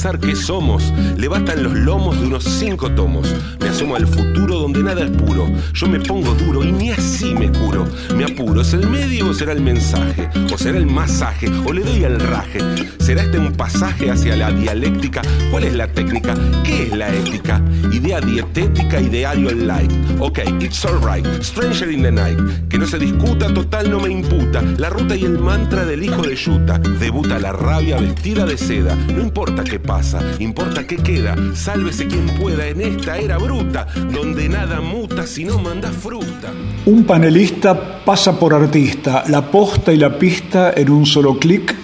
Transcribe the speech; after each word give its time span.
Pensar 0.00 0.18
que 0.18 0.34
somos, 0.34 0.94
le 1.18 1.28
bastan 1.28 1.62
los 1.62 1.74
lomos 1.74 2.18
de 2.18 2.26
unos 2.26 2.44
cinco 2.44 2.90
tomos. 2.90 3.34
Me 3.60 3.68
asomo 3.68 3.96
al 3.96 4.06
futuro 4.06 4.58
donde 4.58 4.82
nada 4.82 5.02
es 5.02 5.10
puro. 5.10 5.46
Yo 5.74 5.88
me 5.88 6.00
pongo 6.00 6.32
duro 6.36 6.64
y 6.64 6.72
ni 6.72 6.88
así 6.88 7.34
me 7.34 7.52
curo. 7.52 7.86
Me 8.16 8.24
apuro, 8.24 8.62
¿es 8.62 8.72
el 8.72 8.88
medio 8.88 9.28
o 9.28 9.34
será 9.34 9.52
el 9.52 9.60
mensaje? 9.60 10.30
¿O 10.50 10.56
será 10.56 10.78
el 10.78 10.86
masaje? 10.86 11.50
¿O 11.66 11.72
le 11.74 11.82
doy 11.82 12.04
el 12.04 12.18
raje? 12.18 12.60
¿Será 12.98 13.24
este 13.24 13.38
un 13.38 13.52
pasaje 13.52 14.10
hacia 14.10 14.36
la 14.36 14.50
dialéctica? 14.50 15.20
¿Cuál 15.50 15.64
es 15.64 15.74
la 15.74 15.86
técnica? 15.86 16.34
¿Qué 16.64 16.84
es 16.84 16.96
la 16.96 17.14
ética? 17.14 17.60
Idea 17.92 18.22
dietética, 18.22 19.02
ideario 19.02 19.50
el 19.50 19.66
like. 19.66 19.94
Ok, 20.18 20.38
it's 20.60 20.82
alright. 20.86 21.26
Stranger 21.42 21.90
in 21.90 22.02
the 22.02 22.10
night. 22.10 22.38
Que 22.70 22.78
no 22.78 22.86
se 22.86 22.98
discuta, 22.98 23.52
total 23.52 23.90
no 23.90 24.00
me 24.00 24.10
imputa. 24.10 24.62
La 24.78 24.88
ruta 24.88 25.14
y 25.14 25.24
el 25.24 25.38
mantra 25.38 25.84
del 25.84 26.02
hijo 26.02 26.22
de 26.22 26.36
Yuta. 26.36 26.78
Debuta 26.78 27.38
la 27.38 27.52
rabia 27.52 27.98
vestida 27.98 28.46
de 28.46 28.56
seda. 28.56 28.94
No 28.94 29.20
importa 29.20 29.62
qué 29.62 29.78
pasa, 29.90 30.20
importa 30.38 30.86
qué 30.86 30.98
queda. 30.98 31.34
Sálvese 31.52 32.06
quien 32.06 32.24
pueda 32.38 32.64
en 32.68 32.80
esta 32.80 33.18
era 33.18 33.38
bruta, 33.38 33.88
donde 34.12 34.48
nada 34.48 34.80
muta 34.80 35.26
si 35.26 35.44
no 35.44 35.58
manda 35.58 35.90
fruta. 35.90 36.52
Un 36.86 37.02
panelista 37.02 38.04
pasa 38.04 38.38
por 38.38 38.54
artista, 38.54 39.24
la 39.26 39.50
posta 39.50 39.92
y 39.92 39.96
la 39.96 40.16
pista 40.16 40.72
en 40.76 40.90
un 40.90 41.04
solo 41.04 41.36
clic 41.40 41.74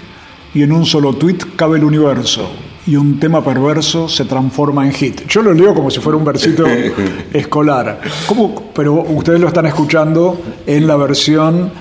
y 0.54 0.62
en 0.62 0.70
un 0.70 0.86
solo 0.86 1.14
tweet 1.14 1.38
cabe 1.56 1.78
el 1.78 1.84
universo. 1.84 2.48
Y 2.86 2.94
un 2.94 3.18
tema 3.18 3.42
perverso 3.42 4.08
se 4.08 4.24
transforma 4.24 4.86
en 4.86 4.92
hit. 4.92 5.26
Yo 5.26 5.42
lo 5.42 5.52
leo 5.52 5.74
como 5.74 5.90
si 5.90 5.98
fuera 5.98 6.16
un 6.16 6.24
versito 6.24 6.64
escolar. 7.32 8.00
¿Cómo? 8.28 8.70
Pero 8.72 9.02
ustedes 9.02 9.40
lo 9.40 9.48
están 9.48 9.66
escuchando 9.66 10.40
en 10.64 10.86
la 10.86 10.94
versión 10.94 11.72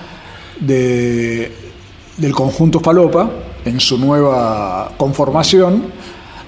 de, 0.58 1.52
del 2.16 2.32
conjunto 2.32 2.80
Falopa, 2.80 3.30
en 3.64 3.78
su 3.78 3.96
nueva 3.96 4.90
conformación, 4.96 5.84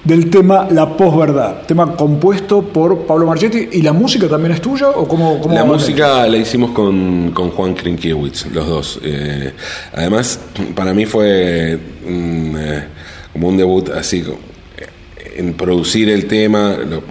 del 0.09 0.27
tema 0.31 0.67
La 0.71 0.97
posverdad, 0.97 1.61
tema 1.67 1.95
compuesto 1.95 2.63
por 2.63 3.05
Pablo 3.05 3.27
Marchetti. 3.27 3.69
¿Y 3.73 3.83
la 3.83 3.93
música 3.93 4.27
también 4.27 4.53
es 4.53 4.61
tuya? 4.61 4.89
¿O 4.89 5.07
cómo, 5.07 5.39
cómo 5.39 5.53
La 5.53 5.63
música 5.63 6.27
la 6.27 6.35
hicimos 6.35 6.71
con, 6.71 7.31
con 7.31 7.51
Juan 7.51 7.75
Krinkiewicz, 7.75 8.47
los 8.47 8.67
dos. 8.67 8.99
Eh, 9.03 9.53
además, 9.93 10.39
para 10.73 10.95
mí 10.95 11.05
fue 11.05 11.77
mm, 12.07 12.55
eh, 12.57 12.83
como 13.31 13.49
un 13.49 13.57
debut 13.57 13.89
así, 13.89 14.23
en 15.35 15.53
producir 15.53 16.09
el 16.09 16.25
tema, 16.25 16.75
lo 16.75 17.03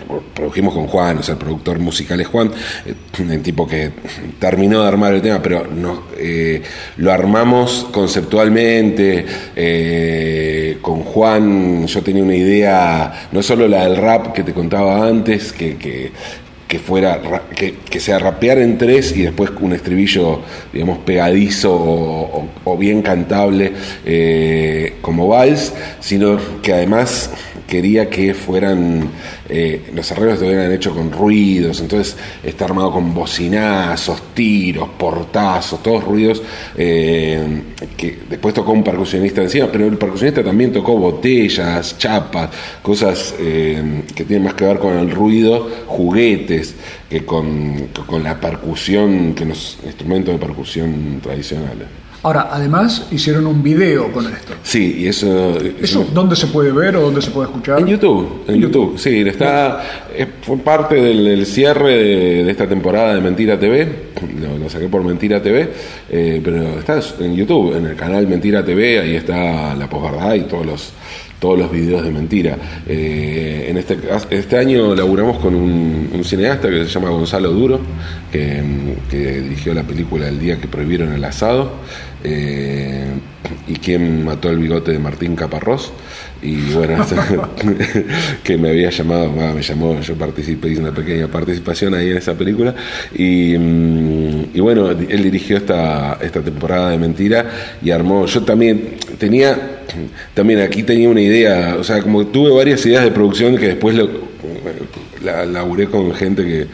produjimos 0.48 0.72
con 0.72 0.86
Juan, 0.86 1.18
o 1.18 1.22
sea, 1.22 1.34
el 1.34 1.38
productor 1.38 1.78
musical 1.78 2.18
es 2.22 2.26
Juan, 2.26 2.50
eh, 2.86 2.94
el 3.30 3.42
tipo 3.42 3.66
que 3.66 3.90
terminó 4.38 4.80
de 4.80 4.88
armar 4.88 5.12
el 5.12 5.20
tema, 5.20 5.42
pero 5.42 5.66
no, 5.66 6.04
eh, 6.16 6.62
lo 6.96 7.12
armamos 7.12 7.86
conceptualmente, 7.92 9.26
eh, 9.54 10.78
con 10.80 11.02
Juan 11.02 11.86
yo 11.86 12.02
tenía 12.02 12.22
una 12.22 12.34
idea, 12.34 13.28
no 13.30 13.42
solo 13.42 13.68
la 13.68 13.84
del 13.86 13.98
rap 13.98 14.32
que 14.32 14.42
te 14.42 14.54
contaba 14.54 15.06
antes, 15.06 15.52
que, 15.52 15.76
que, 15.76 16.78
fuera 16.78 17.18
ra- 17.18 17.42
que, 17.54 17.74
que 17.90 18.00
sea 18.00 18.18
rapear 18.18 18.58
en 18.58 18.78
tres 18.78 19.14
y 19.16 19.22
después 19.22 19.50
un 19.60 19.72
estribillo 19.74 20.40
digamos 20.72 20.98
pegadizo 20.98 21.74
o, 21.74 22.76
bien 22.78 23.00
cantable 23.00 23.72
como 25.00 25.26
vals 25.28 25.72
sino 26.00 26.38
que 26.62 26.74
además 26.74 27.30
quería 27.68 28.10
que 28.10 28.34
fueran 28.34 29.08
eh, 29.48 29.90
los 29.94 30.10
arreglos 30.10 30.34
estuvieran 30.34 30.72
hechos 30.72 30.94
con 30.94 31.12
ruidos 31.12 31.80
entonces 31.80 32.16
está 32.42 32.64
armado 32.64 32.90
con 32.90 33.14
bocinazos 33.14 34.34
tiros 34.34 34.88
portazos 34.98 35.82
todos 35.82 36.02
ruidos 36.02 36.42
eh, 36.76 37.62
que 37.96 38.18
después 38.28 38.54
tocó 38.54 38.72
un 38.72 38.82
percusionista 38.82 39.42
encima 39.42 39.68
pero 39.70 39.86
el 39.86 39.98
percusionista 39.98 40.42
también 40.42 40.72
tocó 40.72 40.96
botellas 40.96 41.96
chapas 41.98 42.50
cosas 42.82 43.34
eh, 43.38 44.02
que 44.14 44.24
tienen 44.24 44.44
más 44.44 44.54
que 44.54 44.64
ver 44.64 44.78
con 44.78 44.98
el 44.98 45.10
ruido 45.10 45.68
juguetes 45.86 46.74
que 47.08 47.24
con, 47.24 47.88
con 48.06 48.22
la 48.22 48.38
percusión, 48.40 49.34
que 49.34 49.44
los 49.44 49.78
instrumentos 49.84 50.34
de 50.34 50.46
percusión 50.46 51.20
tradicionales. 51.22 51.88
Ahora, 52.22 52.48
además, 52.50 53.06
hicieron 53.12 53.46
un 53.46 53.62
video 53.62 54.10
con 54.12 54.26
esto. 54.26 54.54
Sí, 54.62 54.96
y 54.98 55.06
eso... 55.06 55.56
¿Eso 55.80 56.06
dónde 56.12 56.34
se 56.34 56.48
puede 56.48 56.72
ver 56.72 56.96
o 56.96 57.02
dónde 57.02 57.22
se 57.22 57.30
puede 57.30 57.48
escuchar? 57.48 57.78
En 57.78 57.86
YouTube, 57.86 58.42
en 58.48 58.60
YouTube, 58.60 58.98
sí, 58.98 59.20
está, 59.20 60.06
eh, 60.12 60.26
fue 60.42 60.56
parte 60.58 60.96
del, 60.96 61.24
del 61.24 61.46
cierre 61.46 61.96
de, 61.96 62.44
de 62.44 62.50
esta 62.50 62.66
temporada 62.66 63.14
de 63.14 63.20
Mentira 63.20 63.58
TV, 63.58 64.10
lo, 64.40 64.58
lo 64.58 64.68
saqué 64.68 64.88
por 64.88 65.04
Mentira 65.04 65.40
TV, 65.40 65.70
eh, 66.10 66.40
pero 66.42 66.78
está 66.78 67.00
en 67.20 67.36
YouTube, 67.36 67.76
en 67.76 67.86
el 67.86 67.94
canal 67.96 68.26
Mentira 68.26 68.64
TV, 68.64 68.98
ahí 68.98 69.14
está 69.14 69.74
la 69.76 69.88
posverdad 69.88 70.34
y 70.34 70.40
todos 70.40 70.66
los 70.66 70.92
todos 71.38 71.58
los 71.58 71.70
videos 71.70 72.02
de 72.02 72.10
mentira. 72.10 72.56
Eh, 72.86 73.66
en 73.68 73.76
este, 73.76 73.98
este 74.30 74.58
año 74.58 74.94
laburamos 74.94 75.38
con 75.38 75.54
un, 75.54 76.22
cineasta 76.24 76.68
que 76.68 76.84
se 76.84 76.90
llama 76.90 77.10
Gonzalo 77.10 77.50
Duro, 77.52 77.80
que, 78.32 78.62
dirigió 79.10 79.72
la 79.72 79.82
película 79.82 80.28
El 80.28 80.38
día 80.38 80.58
que 80.58 80.68
prohibieron 80.68 81.12
el 81.12 81.24
asado, 81.24 81.72
eh, 82.24 83.06
y 83.66 83.74
quien 83.74 84.24
mató 84.24 84.50
el 84.50 84.58
bigote 84.58 84.92
de 84.92 84.98
Martín 84.98 85.36
Caparrós. 85.36 85.92
Y 86.40 86.72
bueno, 86.72 87.04
que 88.44 88.56
me 88.56 88.70
había 88.70 88.90
llamado, 88.90 89.30
me 89.30 89.62
llamó, 89.62 90.00
yo 90.00 90.14
participé, 90.14 90.68
hice 90.68 90.80
una 90.80 90.92
pequeña 90.92 91.26
participación 91.26 91.94
ahí 91.94 92.10
en 92.10 92.18
esa 92.18 92.34
película. 92.34 92.74
Y, 93.14 93.56
mm, 93.58 94.50
y 94.54 94.60
bueno, 94.60 94.90
él 94.90 95.22
dirigió 95.22 95.56
esta, 95.56 96.18
esta 96.20 96.40
temporada 96.40 96.90
de 96.90 96.98
Mentira 96.98 97.50
y 97.82 97.90
armó, 97.90 98.26
yo 98.26 98.42
también 98.42 98.96
tenía, 99.18 99.77
también 100.34 100.60
aquí 100.60 100.82
tenía 100.82 101.08
una 101.08 101.20
idea, 101.20 101.76
o 101.78 101.84
sea, 101.84 102.02
como 102.02 102.26
tuve 102.26 102.50
varias 102.50 102.84
ideas 102.86 103.04
de 103.04 103.10
producción 103.10 103.56
que 103.56 103.68
después 103.68 103.94
lo, 103.94 104.08
la, 105.22 105.44
laburé 105.44 105.86
con 105.86 106.12
gente 106.14 106.44
que, 106.44 106.66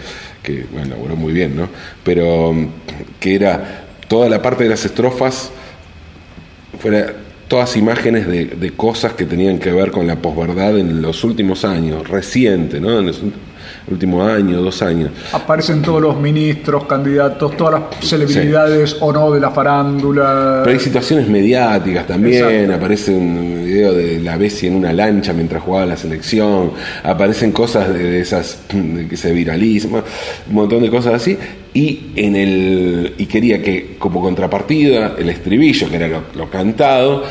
que, 0.42 0.66
bueno, 0.72 0.90
laburó 0.90 1.16
muy 1.16 1.32
bien, 1.32 1.56
¿no? 1.56 1.68
Pero 2.04 2.52
mm, 2.52 2.68
que 3.20 3.34
era 3.34 3.86
toda 4.08 4.28
la 4.28 4.42
parte 4.42 4.64
de 4.64 4.70
las 4.70 4.84
estrofas, 4.84 5.50
fuera 6.78 7.14
todas 7.48 7.76
imágenes 7.76 8.26
de, 8.26 8.46
de 8.46 8.70
cosas 8.72 9.12
que 9.12 9.26
tenían 9.26 9.58
que 9.58 9.70
ver 9.70 9.90
con 9.90 10.06
la 10.06 10.16
posverdad 10.16 10.78
en 10.78 11.02
los 11.02 11.24
últimos 11.24 11.64
años, 11.64 12.08
reciente, 12.08 12.80
¿no? 12.80 12.98
En 12.98 13.06
los 13.06 13.20
últimos 13.90 14.28
años, 14.28 14.62
dos 14.62 14.82
años. 14.82 15.10
Aparecen 15.32 15.82
todos 15.82 16.00
los 16.00 16.20
ministros, 16.20 16.84
candidatos, 16.84 17.56
todas 17.56 17.80
las 17.80 18.08
celebridades 18.08 18.96
o 19.00 19.12
no 19.12 19.30
de 19.30 19.40
la 19.40 19.50
farándula. 19.50 20.60
Pero 20.64 20.76
hay 20.76 20.82
situaciones 20.82 21.28
mediáticas 21.28 22.06
también, 22.06 22.44
Exacto. 22.44 22.74
aparece 22.74 23.12
un 23.12 23.64
video 23.64 23.92
de 23.92 24.20
la 24.20 24.36
Bessi 24.36 24.66
en 24.66 24.76
una 24.76 24.92
lancha 24.92 25.32
mientras 25.32 25.62
jugaba 25.62 25.86
la 25.86 25.96
selección, 25.96 26.72
aparecen 27.02 27.52
cosas 27.52 27.92
de, 27.92 28.20
esas 28.20 28.60
de 28.72 29.06
que 29.06 29.16
se 29.16 29.32
viralizan, 29.32 29.92
un 29.92 30.02
montón 30.54 30.82
de 30.82 30.90
cosas 30.90 31.14
así, 31.14 31.36
y 31.72 32.12
en 32.14 32.36
el 32.36 33.14
y 33.18 33.26
quería 33.26 33.60
que 33.60 33.96
como 33.98 34.20
contrapartida 34.20 35.14
el 35.18 35.28
estribillo, 35.28 35.90
que 35.90 35.96
era 35.96 36.08
lo, 36.08 36.22
lo 36.34 36.48
cantado, 36.48 37.24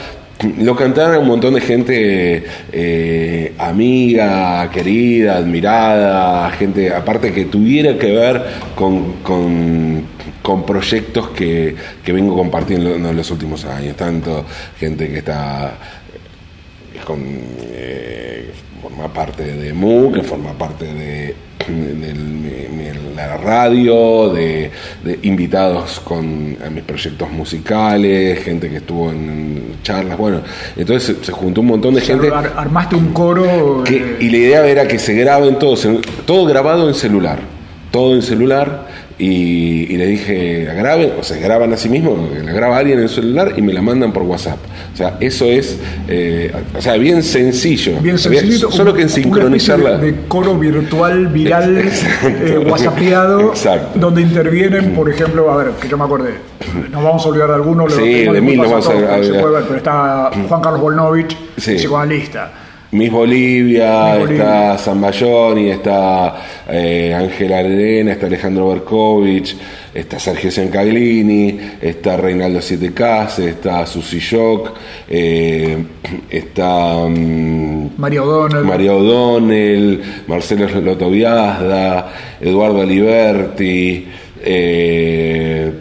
lo 0.60 0.76
cantara 0.76 1.20
un 1.20 1.28
montón 1.28 1.54
de 1.54 1.62
gente 1.62 2.44
eh, 2.72 3.54
amiga, 3.58 4.70
querida, 4.72 5.38
admirada, 5.38 6.50
gente 6.52 6.94
aparte 6.94 7.32
que 7.32 7.46
tuviera 7.46 7.98
que 7.98 8.12
ver 8.12 8.44
con, 8.76 9.14
con, 9.24 10.04
con 10.42 10.66
proyectos 10.66 11.30
que, 11.30 11.76
que 12.04 12.12
vengo 12.12 12.36
compartiendo 12.36 12.96
en 12.96 13.16
los 13.16 13.32
últimos 13.32 13.66
años, 13.66 13.96
tanto 13.96 14.46
gente 14.78 15.08
que 15.10 15.20
está 15.20 15.78
con, 17.04 17.20
eh, 17.72 18.50
forma 18.82 19.12
parte 19.14 19.44
de 19.44 19.74
MU, 19.74 20.12
que 20.12 20.22
forma 20.24 20.54
parte 20.54 20.86
de, 20.86 21.36
de, 21.68 21.94
de 21.94 22.94
la 23.16 23.38
radio, 23.38 24.30
de, 24.30 24.72
invitados 25.22 26.00
con 26.02 26.58
a 26.66 26.70
mis 26.70 26.84
proyectos 26.84 27.30
musicales, 27.32 28.44
gente 28.44 28.70
que 28.70 28.78
estuvo 28.78 29.12
en 29.12 29.76
charlas, 29.84 30.18
bueno, 30.18 30.42
entonces 30.76 31.18
se, 31.18 31.26
se 31.26 31.32
juntó 31.32 31.62
un 31.62 31.68
montón 31.68 31.94
de 31.94 32.02
O 32.02 32.04
sea, 32.04 32.16
gente. 32.18 32.34
ar- 32.36 32.54
armaste 32.58 32.96
un 32.96 33.14
coro. 33.14 33.84
Que- 33.86 33.96
eh, 33.98 34.18
y 34.20 34.30
la 34.30 34.38
idea 34.38 34.66
era 34.68 34.88
que 34.88 35.00
se 35.00 35.14
graben 35.14 35.58
todos, 35.60 35.88
todo 36.26 36.46
grabado 36.46 36.88
en 36.90 36.96
celular, 36.96 37.40
todo 37.92 38.16
en 38.16 38.22
celular, 38.22 38.88
y, 39.20 39.94
y 39.94 39.98
le 39.98 40.08
dije, 40.08 40.66
graben, 40.76 41.14
o 41.20 41.24
sea, 41.24 41.38
graban 41.38 41.72
a 41.74 41.78
sí 41.78 41.88
mismos, 41.90 42.18
la 42.44 42.52
graba 42.52 42.78
alguien 42.78 42.98
en 42.98 43.04
el 43.04 43.10
celular 43.10 43.54
y 43.56 43.62
me 43.62 43.72
la 43.74 43.82
mandan 43.82 44.12
por 44.12 44.24
WhatsApp. 44.24 44.58
O 44.94 44.98
sea, 44.98 45.18
eso 45.20 45.46
es, 45.46 45.78
eh, 46.08 46.52
o 46.78 46.82
sea, 46.82 46.94
bien 46.96 47.22
sencillo. 47.24 48.00
Bien 48.02 48.18
sencillito, 48.18 48.72
Solo 48.72 48.94
que 48.94 49.04
en 49.04 49.10
sincronizarla. 49.10 49.98
De, 49.98 50.12
de 50.12 50.18
coro 50.28 50.58
virtual, 50.58 51.28
viral, 51.28 51.78
eh, 52.24 52.66
whatsappeado, 52.68 53.50
Exacto. 53.50 54.00
donde 54.00 54.22
intervienen, 54.22 54.94
por 54.94 55.10
ejemplo, 55.10 55.52
a 55.52 55.58
ver, 55.58 55.68
que 55.82 55.88
yo 55.88 55.98
me 55.98 56.04
acordé, 56.06 56.34
nos 56.92 57.04
vamos 57.04 57.26
a 57.26 57.30
olvidar 57.30 57.50
de 57.50 57.56
alguno, 57.56 57.88
lo 57.88 57.96
Sí, 57.96 58.26
de 58.26 58.42
mil 58.42 58.58
nos 58.58 58.68
a 58.68 58.70
vamos 58.72 58.88
a- 58.90 59.16
a- 59.16 59.18
puede 59.18 59.54
ver, 59.54 59.64
pero 59.64 59.76
está 59.78 60.32
Juan 60.50 60.62
Carlos 60.62 60.82
Volnovich, 60.82 61.38
Sí. 61.58 61.76
psicoanalista. 61.76 62.52
Miss 62.94 63.12
Bolivia, 63.12 64.14
Miss 64.14 64.20
Bolivia. 64.20 64.44
está 64.44 64.78
Zambayoni, 64.78 65.70
está 65.72 66.36
eh, 66.70 67.14
Ángela 67.14 67.58
Arena, 67.58 68.12
está 68.12 68.28
Alejandro 68.28 68.70
Berkovich, 68.70 69.58
está 69.94 70.20
Sergio 70.20 70.52
Ciancaglini, 70.52 71.60
está 71.82 72.18
Reinaldo 72.18 72.62
Siete 72.62 72.94
Cases, 72.94 73.48
está 73.48 73.86
Susi 73.88 74.20
Shock, 74.20 74.72
eh, 75.10 75.84
está 76.30 77.06
mm, 77.08 77.94
María 77.98 78.24
O'Donnell. 78.24 78.64
María 78.64 78.94
O'Donnell, 78.94 80.02
Marcelo 80.28 80.68
Eduardo 82.42 82.82
Aliberti, 82.82 84.08
eh, 84.46 85.72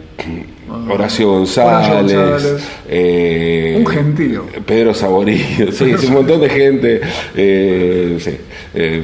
Horacio 0.89 1.27
González, 1.29 1.89
Horacio 1.89 2.29
González. 2.31 2.67
eh, 2.89 3.75
Un 3.79 3.85
gentío. 3.87 4.45
Pedro 4.65 4.93
Saborío, 4.93 5.71
sí, 5.71 5.93
un 6.07 6.13
montón 6.13 6.41
de 6.41 6.49
gente. 6.49 7.01
eh, 7.35 8.17
sí, 8.19 8.37
eh, 8.73 9.03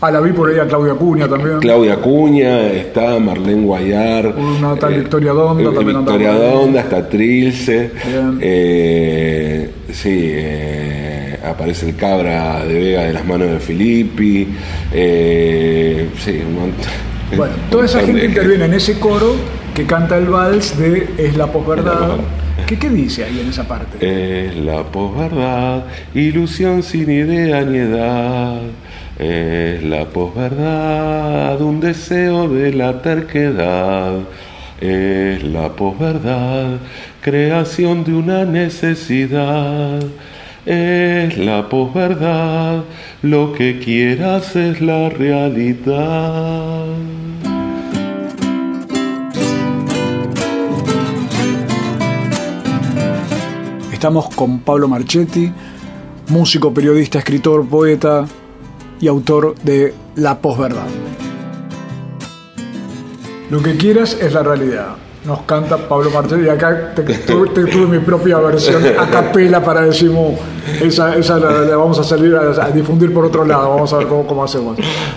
Ah, 0.00 0.10
la 0.10 0.20
vi 0.20 0.32
por 0.32 0.50
ahí 0.50 0.58
a 0.58 0.66
Claudia 0.66 0.92
Cuña 0.92 1.26
también. 1.26 1.60
Claudia 1.60 1.96
Cuña, 1.96 2.66
está 2.66 3.18
Marlene 3.18 3.64
Guayar. 3.64 4.34
Una 4.36 4.74
tal 4.76 4.96
Victoria 4.96 5.32
Donda 5.32 5.62
eh, 5.70 5.74
también 5.74 5.96
Victoria. 6.00 6.32
Donda, 6.34 6.80
está 6.80 7.08
Trilce. 7.08 7.90
Eh, 8.38 9.70
sí, 9.90 10.30
eh, 10.34 11.38
aparece 11.42 11.88
el 11.88 11.96
cabra 11.96 12.66
de 12.66 12.74
Vega 12.74 13.02
de 13.04 13.12
las 13.14 13.24
manos 13.24 13.48
de 13.50 13.58
Filippi. 13.60 14.46
sí, 14.92 16.42
un 16.46 16.54
montón. 16.54 16.90
Bueno, 17.34 17.54
toda 17.70 17.86
esa 17.86 18.00
gente 18.00 18.26
interviene 18.26 18.66
en 18.66 18.74
ese 18.74 18.98
coro 18.98 19.34
que 19.74 19.84
canta 19.86 20.16
el 20.16 20.26
vals 20.26 20.78
de 20.78 21.12
Es 21.18 21.36
la 21.36 21.48
posverdad. 21.48 22.16
¿Qué, 22.66 22.78
¿Qué 22.78 22.88
dice 22.88 23.24
ahí 23.24 23.40
en 23.40 23.48
esa 23.48 23.66
parte? 23.66 23.98
Es 24.00 24.56
la 24.56 24.84
posverdad, 24.84 25.84
ilusión 26.14 26.82
sin 26.82 27.10
idea 27.10 27.62
ni 27.62 27.78
edad. 27.78 28.60
Es 29.18 29.82
la 29.82 30.04
posverdad, 30.06 31.60
un 31.60 31.80
deseo 31.80 32.48
de 32.48 32.72
la 32.72 33.02
terquedad. 33.02 34.20
Es 34.80 35.42
la 35.42 35.70
posverdad, 35.70 36.78
creación 37.20 38.04
de 38.04 38.14
una 38.14 38.44
necesidad. 38.44 40.00
Es 40.64 41.36
la 41.36 41.68
posverdad, 41.68 42.84
lo 43.22 43.52
que 43.52 43.80
quieras 43.80 44.54
es 44.54 44.80
la 44.80 45.08
realidad. 45.10 46.86
Estamos 54.04 54.28
con 54.34 54.58
Pablo 54.60 54.86
Marchetti, 54.86 55.50
músico, 56.28 56.74
periodista, 56.74 57.20
escritor, 57.20 57.66
poeta 57.66 58.26
y 59.00 59.08
autor 59.08 59.54
de 59.62 59.94
La 60.14 60.42
posverdad. 60.42 60.84
Lo 63.48 63.62
que 63.62 63.78
quieras 63.78 64.18
es 64.20 64.34
la 64.34 64.42
realidad. 64.42 64.96
Nos 65.24 65.40
canta 65.42 65.78
Pablo 65.88 66.10
Marchetti 66.10 66.44
y 66.44 66.48
acá 66.50 66.92
te, 66.94 67.02
tu- 67.02 67.46
te 67.46 67.64
tuve 67.64 67.86
mi 67.86 67.98
propia 68.04 68.36
versión 68.40 68.82
a 68.98 69.08
capela 69.08 69.64
para 69.64 69.80
decimos, 69.80 70.34
esa, 70.82 71.16
esa 71.16 71.38
la, 71.38 71.60
la 71.62 71.76
vamos 71.76 71.98
a 71.98 72.04
salir 72.04 72.34
a, 72.36 72.50
a 72.62 72.70
difundir 72.70 73.10
por 73.10 73.24
otro 73.24 73.42
lado, 73.46 73.70
vamos 73.70 73.90
a 73.94 73.98
ver 73.98 74.06
cómo, 74.06 74.26
cómo 74.26 74.44
hacemos. 74.44 74.76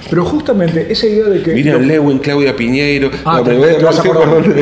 Pero 0.09 0.24
justamente 0.24 0.88
esa 0.89 1.07
idea 1.07 1.25
de 1.25 1.42
que... 1.44 1.54
Miriam 1.54 1.81
Lewin, 1.81 2.19
Claudia 2.19 2.56
Piñeiro. 2.56 3.12
Ah, 3.25 3.42
te- 3.44 3.51
te 3.57 3.83
vas 3.83 4.00
a 4.00 4.01
acordar. 4.01 4.44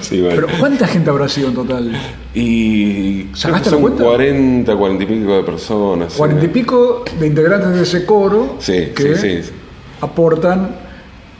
Sí, 0.00 0.20
bueno. 0.20 0.42
Pero 0.46 0.58
¿cuánta 0.60 0.86
gente 0.86 1.10
habrá 1.10 1.28
sido 1.28 1.48
en 1.48 1.54
total? 1.54 1.92
Y 2.34 3.26
¿Sacaste 3.34 3.64
que 3.64 3.70
la 3.70 3.70
son 3.72 3.80
cuenta? 3.82 4.04
40, 4.04 4.76
40 4.76 5.02
y 5.02 5.06
pico 5.06 5.36
de 5.36 5.42
personas. 5.42 6.12
sí. 6.12 6.18
Cuarenta 6.18 6.44
y 6.44 6.48
pico 6.48 7.04
de 7.18 7.26
integrantes 7.26 7.70
de 7.74 7.82
ese 7.82 8.04
coro 8.06 8.56
Sí, 8.60 8.92
que 8.94 9.16
sí, 9.16 9.42
sí. 9.42 9.50
aportan 10.00 10.70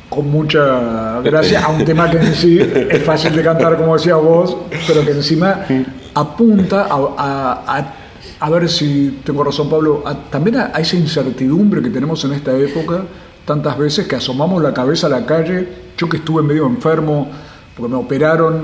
con 0.08 0.30
mucha 0.30 1.20
gracia 1.22 1.64
a 1.64 1.68
un 1.68 1.84
tema 1.84 2.10
que 2.10 2.16
en 2.18 2.34
sí 2.34 2.58
es 2.60 3.02
fácil 3.02 3.34
de 3.36 3.42
cantar, 3.42 3.76
como 3.76 3.94
decías 3.94 4.16
vos, 4.16 4.56
pero 4.86 5.04
que 5.04 5.10
encima 5.12 5.66
apunta 6.14 6.86
a, 6.90 7.94
a- 8.40 8.48
ver 8.50 8.68
si 8.68 9.20
tengo 9.24 9.44
razón, 9.44 9.68
Pablo, 9.68 10.02
también 10.30 10.56
a 10.58 10.66
esa 10.78 10.96
incertidumbre 10.96 11.82
que 11.82 11.90
tenemos 11.90 12.24
en 12.24 12.32
esta 12.32 12.56
época, 12.56 13.02
tantas 13.44 13.76
veces 13.76 14.06
que 14.06 14.16
asomamos 14.16 14.62
la 14.62 14.72
cabeza 14.72 15.06
a 15.08 15.10
la 15.10 15.26
calle, 15.26 15.68
yo 15.96 16.08
que 16.08 16.18
estuve 16.18 16.42
medio 16.42 16.66
enfermo, 16.66 17.28
porque 17.76 17.92
me 17.92 17.98
operaron. 17.98 18.62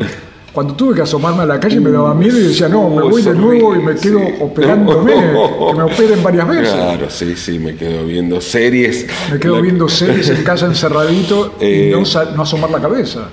Cuando 0.55 0.75
tuve 0.75 0.95
que 0.95 1.03
asomarme 1.03 1.43
a 1.43 1.47
la 1.47 1.59
calle 1.59 1.81
me 1.81 1.91
daba 1.91 2.15
miedo 2.15 2.39
y 2.39 2.45
decía, 2.45 2.69
no, 2.69 2.89
me 2.89 3.03
voy 3.03 3.21
de 3.23 3.35
nuevo 3.35 3.75
y 3.75 3.81
me 3.81 3.97
quedo 3.97 4.21
sí. 4.21 4.35
operándome, 4.41 5.13
que 5.13 5.75
me 5.77 5.83
operen 5.83 6.23
varias 6.23 6.47
veces. 6.49 6.73
Claro, 6.75 7.11
sí, 7.11 7.35
sí, 7.37 7.59
me 7.59 7.75
quedo 7.75 8.07
viendo 8.07 8.41
series. 8.41 9.05
Me 9.33 9.41
quedo 9.41 9.57
La- 9.57 9.63
viendo 9.63 9.89
series 10.01 10.29
en 10.31 10.45
casa 10.45 10.67
encerradito 10.67 11.57
Eh. 11.61 11.89
y 11.91 11.93
no, 11.99 12.05
sa- 12.05 12.27
no 12.37 12.43
asomar 12.43 12.71
la 12.71 12.81
cabeza. 12.81 13.29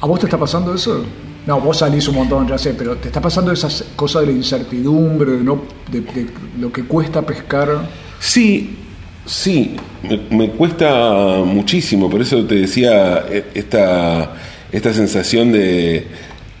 ¿A 0.00 0.06
vos 0.06 0.18
te 0.18 0.26
está 0.26 0.36
pasando 0.38 0.74
eso? 0.74 1.04
No, 1.46 1.60
vos 1.60 1.78
salís 1.78 2.08
un 2.08 2.16
montón, 2.16 2.48
ya 2.48 2.58
sé, 2.58 2.74
pero 2.76 2.96
¿te 2.96 3.06
está 3.08 3.20
pasando 3.20 3.52
esas 3.52 3.84
cosas 3.94 4.22
de 4.22 4.32
la 4.32 4.32
incertidumbre, 4.32 5.30
de, 5.32 5.44
no, 5.44 5.62
de, 5.90 6.00
de 6.00 6.26
lo 6.58 6.72
que 6.72 6.82
cuesta 6.84 7.22
pescar? 7.22 7.88
Sí, 8.18 8.76
sí, 9.24 9.76
me, 10.02 10.20
me 10.36 10.50
cuesta 10.50 11.42
muchísimo, 11.44 12.10
por 12.10 12.20
eso 12.22 12.44
te 12.44 12.56
decía 12.56 13.24
eh, 13.30 13.44
esta, 13.54 14.34
esta 14.72 14.92
sensación 14.92 15.52
de, 15.52 16.06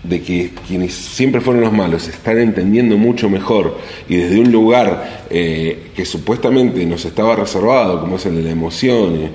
de 0.02 0.22
que 0.22 0.50
quienes 0.66 0.94
siempre 0.94 1.40
fueron 1.40 1.62
los 1.62 1.72
malos 1.72 2.08
están 2.08 2.38
entendiendo 2.38 2.96
mucho 2.96 3.28
mejor 3.28 3.78
y 4.08 4.16
desde 4.16 4.40
un 4.40 4.50
lugar 4.50 5.26
eh, 5.28 5.90
que 5.94 6.04
supuestamente 6.06 6.84
nos 6.86 7.04
estaba 7.04 7.36
reservado, 7.36 8.00
como 8.00 8.16
es 8.16 8.24
el 8.26 8.36
de 8.36 8.42
la 8.42 8.50
emoción, 8.50 9.30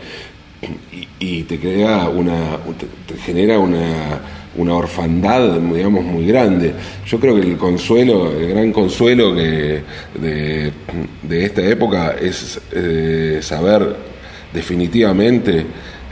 y, 0.92 1.08
y 1.20 1.44
te 1.44 1.60
crea 1.60 2.10
una, 2.10 2.58
te, 3.08 3.18
genera 3.18 3.60
una, 3.60 4.20
una 4.58 4.74
orfandad, 4.74 5.60
digamos, 5.60 6.04
muy 6.04 6.26
grande. 6.26 6.74
Yo 7.06 7.20
creo 7.20 7.36
que 7.36 7.42
el 7.42 7.58
consuelo, 7.58 8.32
el 8.32 8.50
gran 8.50 8.72
consuelo 8.72 9.36
que 9.36 9.82
de, 10.20 10.72
de 11.22 11.46
esta 11.46 11.62
época 11.62 12.16
es 12.20 12.60
eh, 12.72 13.40
saber 13.42 13.96
definitivamente 14.54 15.66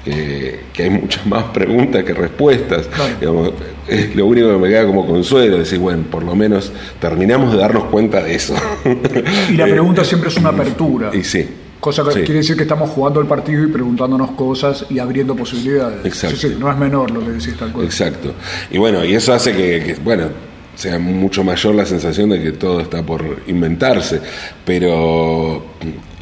que, 0.03 0.60
que 0.74 0.83
hay 0.83 0.89
muchas 0.89 1.25
más 1.25 1.45
preguntas 1.45 2.03
que 2.03 2.13
respuestas. 2.13 2.89
Digamos, 3.19 3.53
es 3.87 4.15
lo 4.15 4.25
único 4.25 4.49
que 4.49 4.57
me 4.57 4.69
queda 4.69 4.85
como 4.85 5.05
consuelo, 5.07 5.57
decir, 5.57 5.79
bueno, 5.79 6.03
por 6.09 6.23
lo 6.23 6.35
menos 6.35 6.71
terminamos 6.99 7.51
de 7.51 7.57
darnos 7.59 7.85
cuenta 7.85 8.21
de 8.23 8.35
eso. 8.35 8.55
Y 9.49 9.53
la 9.57 9.67
Eh, 9.67 9.71
pregunta 9.71 10.03
siempre 10.03 10.29
es 10.29 10.37
una 10.37 10.49
apertura. 10.49 11.11
Y 11.13 11.23
sí. 11.23 11.47
Cosa 11.79 12.03
que 12.05 12.11
Sí. 12.11 12.19
quiere 12.19 12.35
decir 12.35 12.55
que 12.55 12.63
estamos 12.63 12.89
jugando 12.91 13.19
el 13.19 13.27
partido 13.27 13.61
y 13.63 13.67
preguntándonos 13.67 14.31
cosas 14.31 14.85
y 14.89 14.99
abriendo 14.99 15.35
posibilidades. 15.35 16.05
Exacto. 16.05 16.37
Sí, 16.37 16.47
sí, 16.49 16.55
no 16.57 16.71
es 16.71 16.77
menor 16.77 17.11
lo 17.11 17.19
que 17.19 17.31
decís 17.31 17.57
tal 17.57 17.73
cual. 17.73 17.85
Exacto. 17.85 18.33
Y 18.71 18.77
bueno, 18.77 19.03
y 19.03 19.13
eso 19.15 19.33
hace 19.33 19.51
que, 19.51 19.83
que, 19.85 19.95
bueno, 20.01 20.27
sea 20.75 20.97
mucho 20.97 21.43
mayor 21.43 21.75
la 21.75 21.85
sensación 21.85 22.29
de 22.29 22.41
que 22.41 22.53
todo 22.53 22.79
está 22.79 23.03
por 23.03 23.23
inventarse, 23.47 24.21
pero 24.65 25.65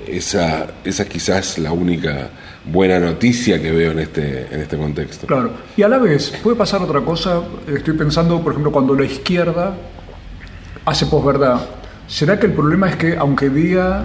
esa, 0.08 0.68
esa 0.84 1.06
quizás 1.06 1.52
es 1.52 1.58
la 1.60 1.72
única 1.72 2.30
buena 2.66 3.00
noticia 3.00 3.62
que 3.62 3.72
veo 3.72 3.92
en 3.92 4.00
este, 4.00 4.48
en 4.52 4.62
este 4.62 4.78
contexto. 4.78 5.28
Claro. 5.28 5.52
Y 5.76 5.84
a 5.84 5.88
la 5.88 5.98
vez, 5.98 6.34
puede 6.44 6.56
pasar 6.56 6.82
otra 6.82 7.02
cosa. 7.02 7.42
Estoy 7.68 7.96
pensando, 7.96 8.42
por 8.42 8.54
ejemplo, 8.54 8.72
cuando 8.72 8.94
la 8.96 9.06
izquierda 9.06 9.76
hace 10.86 11.06
posverdad. 11.08 11.62
¿Será 12.08 12.40
que 12.40 12.48
el 12.48 12.54
problema 12.54 12.90
es 12.90 12.96
que, 12.98 13.18
aunque 13.18 13.50
diga 13.50 14.04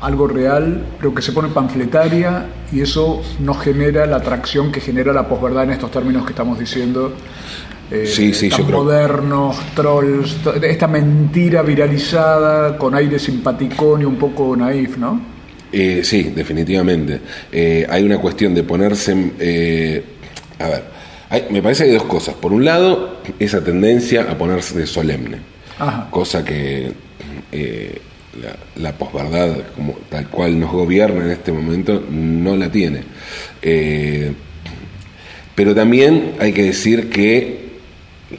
algo 0.00 0.26
real, 0.26 0.84
pero 0.98 1.14
que 1.14 1.22
se 1.22 1.32
pone 1.32 1.48
panfletaria 1.48 2.46
y 2.72 2.80
eso 2.80 3.22
no 3.40 3.54
genera 3.54 4.04
la 4.06 4.16
atracción 4.16 4.70
que 4.70 4.80
genera 4.80 5.12
la 5.12 5.28
posverdad 5.28 5.64
en 5.64 5.70
estos 5.70 5.90
términos 5.90 6.24
que 6.24 6.30
estamos 6.32 6.58
diciendo? 6.58 7.12
Eh, 7.90 8.06
Sí, 8.06 8.32
sí, 8.34 8.48
tan 8.48 8.60
yo 8.60 8.66
creo. 8.66 8.78
modernos, 8.84 9.58
trolls, 9.74 10.36
esta 10.62 10.88
mentira 10.88 11.62
viralizada 11.62 12.76
con 12.78 12.94
aire 12.94 13.18
simpaticón 13.18 14.02
y 14.02 14.04
un 14.04 14.16
poco 14.16 14.56
naif, 14.56 14.96
¿no? 14.96 15.33
Eh, 15.76 16.04
sí, 16.04 16.32
definitivamente. 16.34 17.18
Eh, 17.50 17.84
hay 17.88 18.04
una 18.04 18.18
cuestión 18.18 18.54
de 18.54 18.62
ponerse... 18.62 19.14
eh, 19.40 20.02
a 20.60 20.68
ver, 20.68 20.82
hay- 21.28 21.46
me 21.50 21.60
parece 21.62 21.82
que 21.84 21.90
hay 21.90 21.96
dos 21.96 22.04
cosas. 22.06 22.36
Por 22.36 22.52
un 22.52 22.64
lado, 22.64 23.18
esa 23.40 23.62
tendencia 23.64 24.22
a 24.30 24.38
ponerse 24.38 24.78
de 24.78 24.86
solemne. 24.86 25.38
Ajá. 25.76 26.08
cosa 26.08 26.44
que 26.44 26.92
eh, 27.50 27.98
la, 28.80 28.92
posverdad 28.92 29.56
como 29.74 29.94
tal 30.08 30.28
cual 30.28 30.60
nos 30.60 30.70
gobierna 30.70 31.24
en 31.24 31.32
este 31.32 31.50
momento 31.50 32.00
no 32.08 32.56
la 32.56 32.70
tiene. 32.70 33.00
Pero 35.54 35.74
también 35.74 36.34
hay 36.38 36.52
que 36.52 36.62
decir 36.62 37.10
que 37.10 37.63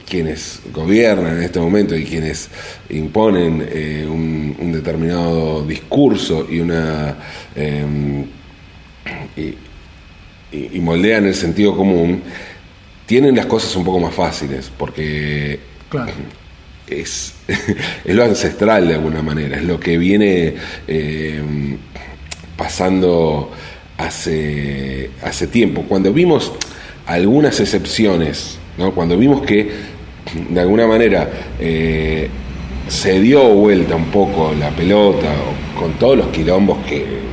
quienes 0.08 0.60
gobiernan 0.72 1.36
en 1.36 1.42
este 1.42 1.60
momento 1.60 1.96
y 1.96 2.04
quienes 2.04 2.48
imponen 2.90 3.66
eh, 3.70 4.06
un, 4.08 4.72
determinado 4.72 5.64
discurso 5.64 6.46
y 6.50 6.60
una 6.60 7.16
em, 7.54 8.26
y, 9.36 10.80
moldean 10.80 11.26
el 11.26 11.34
sentido 11.34 11.76
común, 11.76 12.22
tienen 13.06 13.34
las 13.36 13.46
cosas 13.46 13.74
un 13.76 13.84
poco 13.84 14.00
más 14.00 14.14
fáciles, 14.14 14.70
porque 14.76 15.58
es, 16.86 17.34
es 18.04 18.14
lo 18.14 18.24
ancestral 18.24 18.88
de 18.88 18.94
alguna 18.94 19.22
manera, 19.22 19.56
es 19.56 19.64
lo 19.64 19.80
que 19.80 19.98
viene 19.98 20.54
eh, 20.86 21.42
pasando 22.56 23.50
hace, 23.96 25.10
hace 25.22 25.46
tiempo. 25.46 25.84
Cuando 25.88 26.12
vimos 26.12 26.52
algunas 27.06 27.60
excepciones, 27.60 28.58
¿no? 28.78 28.92
cuando 28.92 29.16
vimos 29.16 29.42
que 29.42 29.70
de 30.50 30.60
alguna 30.60 30.86
manera 30.86 31.28
eh, 31.58 32.28
se 32.88 33.20
dio 33.20 33.48
vuelta 33.48 33.96
un 33.96 34.06
poco 34.06 34.52
la 34.58 34.70
pelota, 34.70 35.32
con 35.78 35.92
todos 35.94 36.16
los 36.16 36.28
quilombos 36.28 36.78
que, 36.86 37.26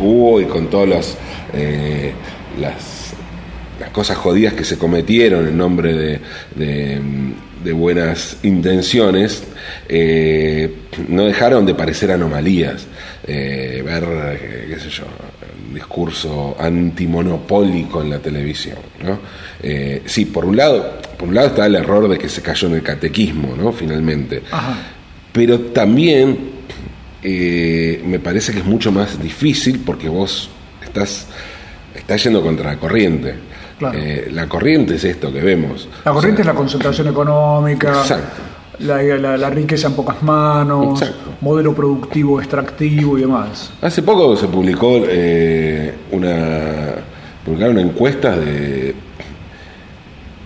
hubo 0.00 0.40
y 0.40 0.46
con 0.46 0.68
todas 0.68 1.18
eh, 1.52 2.12
las, 2.58 3.12
las 3.78 3.90
cosas 3.90 4.16
jodidas 4.16 4.54
que 4.54 4.64
se 4.64 4.78
cometieron 4.78 5.46
en 5.46 5.58
nombre 5.58 5.92
de 5.94 6.20
de 7.66 7.72
buenas 7.72 8.38
intenciones, 8.44 9.42
eh, 9.88 10.72
no 11.08 11.24
dejaron 11.24 11.66
de 11.66 11.74
parecer 11.74 12.12
anomalías. 12.12 12.86
Ver, 13.26 14.04
qué 14.68 14.78
sé 14.78 14.88
yo, 14.88 15.04
discurso 15.76 16.56
antimonopólico 16.58 18.02
en 18.02 18.10
la 18.10 18.18
televisión. 18.18 18.78
¿no? 19.02 19.18
sí, 20.04 20.26
por 20.26 20.44
un 20.44 20.56
lado, 20.56 21.00
por 21.18 21.28
un 21.28 21.34
lado 21.34 21.48
está 21.48 21.66
el 21.66 21.76
error 21.76 22.08
de 22.08 22.18
que 22.18 22.28
se 22.28 22.42
cayó 22.42 22.68
en 22.68 22.74
el 22.74 22.82
catequismo, 22.82 23.54
¿no? 23.56 23.72
Finalmente. 23.72 24.42
Pero 25.32 25.60
también 25.60 26.38
me 27.22 28.18
parece 28.22 28.52
que 28.52 28.58
es 28.58 28.64
mucho 28.64 28.92
más 28.92 29.20
difícil 29.20 29.80
porque 29.84 30.08
vos 30.08 30.50
estás, 30.82 31.26
estás 31.94 32.22
yendo 32.24 32.42
contra 32.42 32.72
la 32.72 32.76
corriente. 32.78 33.34
Eh, 33.94 34.30
la 34.32 34.48
corriente 34.48 34.94
es 34.94 35.04
esto 35.04 35.32
que 35.32 35.40
vemos. 35.40 35.88
La 36.04 36.12
corriente 36.12 36.40
es 36.40 36.46
la 36.46 36.54
concentración 36.54 37.08
económica. 37.08 38.02
La, 38.80 39.50
riqueza 39.50 39.88
en 39.88 39.94
pocas 39.94 40.22
manos, 40.22 41.02
modelo 41.40 41.74
productivo 41.74 42.40
extractivo 42.40 43.16
y 43.16 43.22
demás. 43.22 43.72
Hace 43.80 44.02
poco 44.02 44.36
se 44.36 44.48
publicó 44.48 45.00
eh, 45.06 45.94
una 46.12 46.94
publicaron 47.46 47.78
encuestas 47.78 48.38
de 48.44 48.94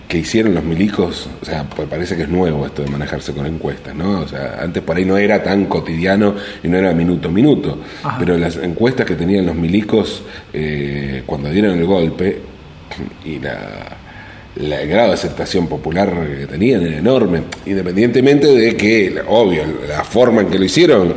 que 0.07 0.17
hicieron 0.17 0.53
los 0.53 0.63
milicos, 0.63 1.29
o 1.41 1.45
sea, 1.45 1.63
pues 1.63 1.87
parece 1.87 2.17
que 2.17 2.23
es 2.23 2.29
nuevo 2.29 2.65
esto 2.65 2.83
de 2.83 2.89
manejarse 2.89 3.33
con 3.33 3.45
encuestas, 3.45 3.95
¿no? 3.95 4.19
O 4.19 4.27
sea, 4.27 4.59
antes 4.61 4.83
por 4.83 4.97
ahí 4.97 5.05
no 5.05 5.17
era 5.17 5.41
tan 5.41 5.65
cotidiano 5.65 6.35
y 6.61 6.67
no 6.67 6.77
era 6.77 6.93
minuto 6.93 7.29
a 7.29 7.31
minuto, 7.31 7.77
pero 8.19 8.37
las 8.37 8.57
encuestas 8.57 9.05
que 9.05 9.15
tenían 9.15 9.45
los 9.45 9.55
milicos 9.55 10.21
eh, 10.51 11.23
cuando 11.25 11.49
dieron 11.49 11.79
el 11.79 11.85
golpe 11.85 12.41
y 13.23 13.39
la, 13.39 14.00
el 14.55 14.87
grado 14.87 15.09
de 15.09 15.13
aceptación 15.13 15.67
popular 15.67 16.13
que 16.27 16.47
tenían 16.47 16.85
era 16.85 16.97
enorme, 16.97 17.43
independientemente 17.65 18.47
de 18.47 18.75
que, 18.75 19.21
obvio, 19.27 19.63
la 19.87 20.03
forma 20.03 20.41
en 20.41 20.49
que 20.49 20.59
lo 20.59 20.65
hicieron 20.65 21.13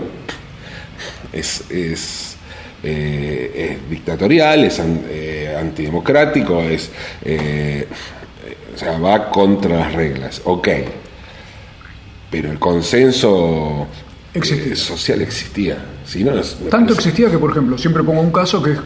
es, 1.32 1.64
es, 1.70 2.36
eh, 2.82 3.78
dictatorial, 3.90 4.64
es 4.64 4.80
eh, 4.80 5.56
antidemocrático, 5.58 6.62
es, 6.62 6.90
eh, 7.24 7.86
o 8.74 8.78
sea, 8.78 8.98
va 8.98 9.30
contra 9.30 9.76
las 9.78 9.92
reglas, 9.94 10.42
ok, 10.44 10.68
pero 12.30 12.50
el 12.50 12.58
consenso 12.58 13.88
social 14.74 15.22
existía. 15.22 15.78
Si 16.04 16.24
Tanto 16.68 16.92
existía 16.92 17.30
que, 17.30 17.38
por 17.38 17.50
ejemplo, 17.50 17.78
siempre 17.78 18.02
pongo 18.02 18.20
un 18.20 18.30
caso 18.32 18.62
que 18.62 18.72
es 18.72 18.78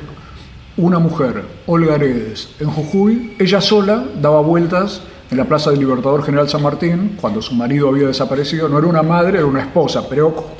una 0.79 0.99
mujer, 1.01 1.43
Olga 1.67 1.97
Aredes, 1.97 2.51
en 2.61 2.71
Jujuy, 2.71 3.35
ella 3.39 3.61
sola 3.61 4.05
daba 4.23 4.41
vueltas 4.41 5.03
en 5.31 5.37
la 5.37 5.45
Plaza 5.45 5.71
del 5.71 5.81
Libertador 5.81 6.23
General 6.25 6.49
San 6.49 6.63
Martín, 6.63 7.17
cuando 7.21 7.43
su 7.43 7.55
marido 7.55 7.89
había 7.89 8.07
desaparecido. 8.07 8.69
No 8.69 8.79
era 8.79 8.87
una 8.87 9.03
madre, 9.03 9.39
era 9.39 9.47
una 9.47 9.61
esposa, 9.61 10.09
pero 10.09 10.55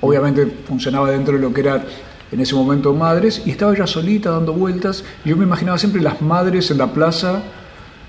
obviamente 0.00 0.46
funcionaba 0.68 1.10
dentro 1.10 1.34
de 1.34 1.40
lo 1.40 1.52
que 1.52 1.62
era 1.62 1.84
en 2.30 2.40
ese 2.40 2.54
momento 2.54 2.92
madres, 2.92 3.42
y 3.44 3.50
estaba 3.50 3.74
ella 3.74 3.86
solita 3.86 4.30
dando 4.30 4.52
vueltas. 4.52 5.04
yo 5.24 5.36
me 5.36 5.44
imaginaba 5.44 5.78
siempre 5.78 6.02
las 6.02 6.20
madres 6.20 6.70
en 6.70 6.78
la 6.78 6.92
plaza 6.92 7.42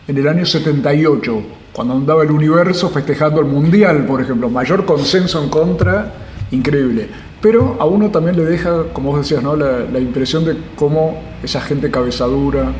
en 0.07 0.17
el 0.17 0.27
año 0.27 0.45
78, 0.45 1.41
cuando 1.71 1.93
andaba 1.93 2.23
el 2.23 2.31
universo 2.31 2.89
festejando 2.89 3.39
el 3.39 3.47
Mundial, 3.47 4.05
por 4.05 4.21
ejemplo. 4.21 4.49
Mayor 4.49 4.85
consenso 4.85 5.41
en 5.41 5.49
contra, 5.49 6.13
increíble. 6.51 7.07
Pero 7.41 7.77
a 7.79 7.85
uno 7.85 8.09
también 8.09 8.35
le 8.35 8.45
deja, 8.45 8.85
como 8.93 9.11
vos 9.11 9.19
decías, 9.19 9.43
¿no? 9.43 9.55
la, 9.55 9.99
impresión 9.99 10.45
de 10.45 10.57
cómo 10.75 11.21
esa 11.43 11.61
gente 11.61 11.91
cabezadura, 11.91 12.71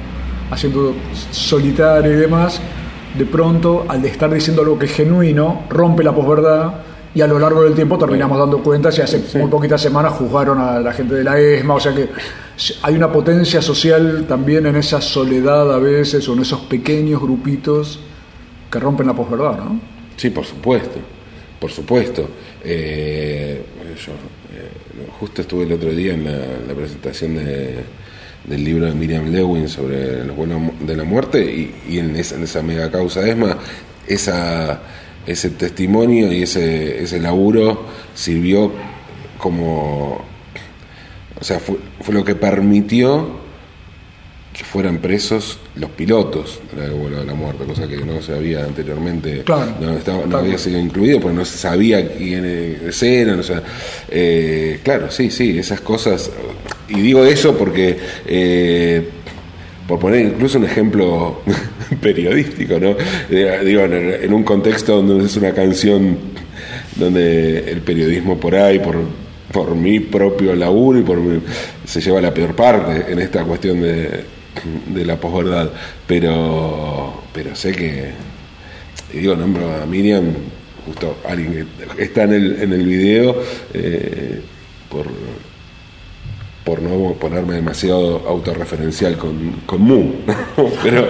haciendo 0.50 0.94
solitaria 1.32 2.12
y 2.12 2.16
demás, 2.16 2.60
de 3.18 3.26
pronto, 3.26 3.86
al 3.88 4.04
estar 4.06 4.34
diciendo 4.34 4.62
algo 4.62 4.80
que 4.80 4.86
es 4.86 4.94
genuino, 4.94 5.64
rompe 5.70 6.04
la 6.04 6.14
posverdad 6.14 6.74
y 7.14 7.22
a 7.22 7.28
lo 7.28 7.40
largo 7.40 7.64
del 7.64 7.74
tiempo 7.74 7.98
terminamos 7.98 8.38
dando 8.38 8.62
cuentas 8.62 8.98
y 8.98 9.02
hace 9.02 9.38
muy 9.38 9.50
poquitas 9.50 9.82
semanas 9.82 10.14
juzgaron 10.14 10.60
a 10.60 10.80
la 10.82 10.92
gente 10.92 11.16
de 11.16 11.24
la 11.24 11.40
ESMA, 11.40 11.76
o 11.76 11.80
sea 11.80 11.96
que 11.96 12.10
hay 12.82 12.96
una 12.96 13.10
potencia 13.10 13.62
social 13.62 14.26
también 14.28 14.66
en 14.66 14.76
esa 14.76 15.00
soledad 15.00 15.74
a 15.74 15.80
veces 15.80 16.28
o 16.28 16.34
en 16.34 16.42
esos 16.42 16.62
pequeños 16.62 17.22
grupitos 17.22 18.02
que 18.70 18.80
rompen 18.80 19.08
la 19.08 19.14
posverdad, 19.14 19.58
¿no? 19.60 19.80
Sí, 20.18 20.30
por 20.30 20.46
supuesto, 20.46 21.00
por 21.60 21.72
supuesto. 21.72 22.28
Eh, 22.64 23.64
yo 23.96 24.12
eh, 24.12 24.45
justo 25.19 25.41
estuve 25.41 25.63
el 25.63 25.74
otro 25.74 25.91
día 25.91 26.13
en 26.13 26.25
la, 26.25 26.74
presentación 26.74 27.36
del 27.36 28.63
libro 28.63 28.86
de 28.86 28.93
Miriam 28.93 29.31
Lewin 29.31 29.67
sobre 29.69 30.24
los 30.25 30.36
vuelos 30.36 30.62
de 30.81 30.95
la 30.95 31.03
muerte 31.03 31.43
y, 31.43 31.98
en, 32.00 32.15
esa, 32.15 32.36
en, 32.36 32.43
esa, 32.43 32.62
mega 32.62 32.91
causa 32.91 33.27
ESMA, 33.27 33.57
esa, 34.07 34.81
ese 35.25 35.51
testimonio 35.51 36.31
y 36.31 36.43
ese, 36.43 37.03
ese 37.03 37.19
laburo 37.19 37.86
sirvió 38.13 38.72
como, 39.38 40.22
o 41.39 41.43
sea, 41.43 41.60
fue, 41.60 41.77
fue 42.01 42.13
lo 42.13 42.24
que 42.24 42.36
permitió 42.36 43.45
que 44.56 44.64
fueran 44.64 45.00
presos 45.00 45.60
los 45.76 45.90
pilotos 45.90 46.62
de 46.74 46.88
la 46.88 47.20
de 47.20 47.26
la 47.26 47.34
muerte, 47.34 47.66
cosa 47.66 47.88
que 47.90 47.98
no 47.98 48.22
se 48.22 48.34
había 48.34 48.64
anteriormente, 48.64 49.44
no, 49.46 50.38
había 50.38 50.58
sido 50.58 50.80
incluido, 50.80 51.20
porque 51.20 51.36
no 51.36 51.44
se 51.44 51.58
sabía 51.58 52.08
quiénes 52.08 53.04
eran, 53.04 53.40
o 53.42 53.44
sea, 53.44 53.62
eh, 54.10 54.80
claro, 54.82 55.12
sí, 55.12 55.30
sí, 55.30 55.60
esas 55.60 55.82
cosas, 55.82 56.32
y 56.88 57.02
digo 57.02 57.26
eso 57.26 57.58
porque, 57.58 57.98
eh, 58.26 59.06
por 59.86 60.00
poner 60.00 60.26
incluso 60.26 60.58
un 60.58 60.66
ejemplo 60.66 61.42
periodístico, 62.02 62.80
¿no? 62.80 62.96
Eh, 63.30 63.62
digo, 63.66 63.82
en, 63.82 64.34
un 64.34 64.44
contexto 64.44 65.02
donde 65.02 65.26
es 65.26 65.36
una 65.36 65.54
canción 65.54 66.18
donde 66.96 67.72
el 67.72 67.82
periodismo 67.82 68.40
por 68.40 68.56
ahí, 68.56 68.80
por 68.80 69.26
por 69.52 69.74
mi 69.74 70.02
propio 70.02 70.54
laburo 70.54 71.00
y 71.00 71.04
por 71.04 71.18
se 71.86 72.02
lleva 72.02 72.20
la 72.20 72.34
peor 72.34 72.54
parte 72.56 73.10
en 73.10 73.20
esta 73.20 73.42
cuestión 73.46 73.80
de, 73.80 74.35
de 74.88 75.06
la 75.06 75.20
posverdad, 75.20 75.70
pero, 76.08 77.22
pero 77.34 77.56
sé 77.56 77.72
que, 77.72 78.12
y 79.14 79.18
digo, 79.18 79.36
nombro 79.36 79.74
a 79.82 79.86
Miriam, 79.86 80.34
justo 80.86 81.18
alguien 81.28 81.68
que 81.96 82.04
está 82.04 82.24
en 82.24 82.34
el, 82.34 82.62
en 82.62 82.74
el 82.74 82.86
video, 82.86 83.36
eh, 83.74 84.42
por, 84.90 85.08
por 86.64 86.82
no 86.82 87.14
ponerme 87.14 87.56
demasiado 87.56 88.24
autorreferencial 88.28 89.18
con, 89.18 89.62
con 89.66 89.82
Mu, 89.82 90.12
pero, 90.84 91.08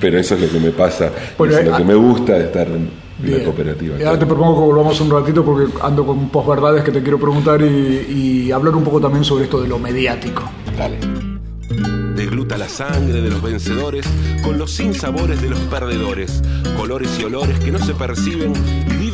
pero 0.00 0.18
eso 0.18 0.34
es 0.34 0.42
lo 0.42 0.50
que 0.50 0.60
me 0.60 0.70
pasa, 0.70 1.06
es 1.06 1.38
lo 1.38 1.76
que 1.76 1.82
ah, 1.82 1.86
me 1.86 1.94
gusta 1.94 2.34
de 2.34 2.44
estar 2.44 2.68
en 2.68 2.90
la 3.22 3.44
cooperativa. 3.44 3.96
ahora 4.04 4.18
te 4.18 4.26
propongo 4.26 4.54
que 4.54 4.66
volvamos 4.72 5.00
un 5.00 5.10
ratito 5.10 5.44
porque 5.44 5.72
ando 5.82 6.04
con 6.04 6.28
posverdades 6.28 6.82
que 6.82 6.90
te 6.90 7.02
quiero 7.02 7.18
preguntar 7.18 7.62
y, 7.62 8.46
y 8.46 8.52
hablar 8.52 8.74
un 8.74 8.84
poco 8.84 9.00
también 9.00 9.24
sobre 9.24 9.44
esto 9.44 9.62
de 9.62 9.68
lo 9.68 9.78
mediático. 9.78 10.42
Dale 10.76 11.33
degluta 12.24 12.56
la 12.56 12.70
sangre 12.70 13.20
de 13.20 13.28
los 13.28 13.42
vencedores 13.42 14.06
con 14.42 14.56
los 14.56 14.70
sinsabores 14.70 15.42
de 15.42 15.50
los 15.50 15.58
perdedores, 15.60 16.42
colores 16.74 17.10
y 17.20 17.24
olores 17.24 17.58
que 17.58 17.70
no 17.70 17.78
se 17.78 17.92
perciben 17.92 18.54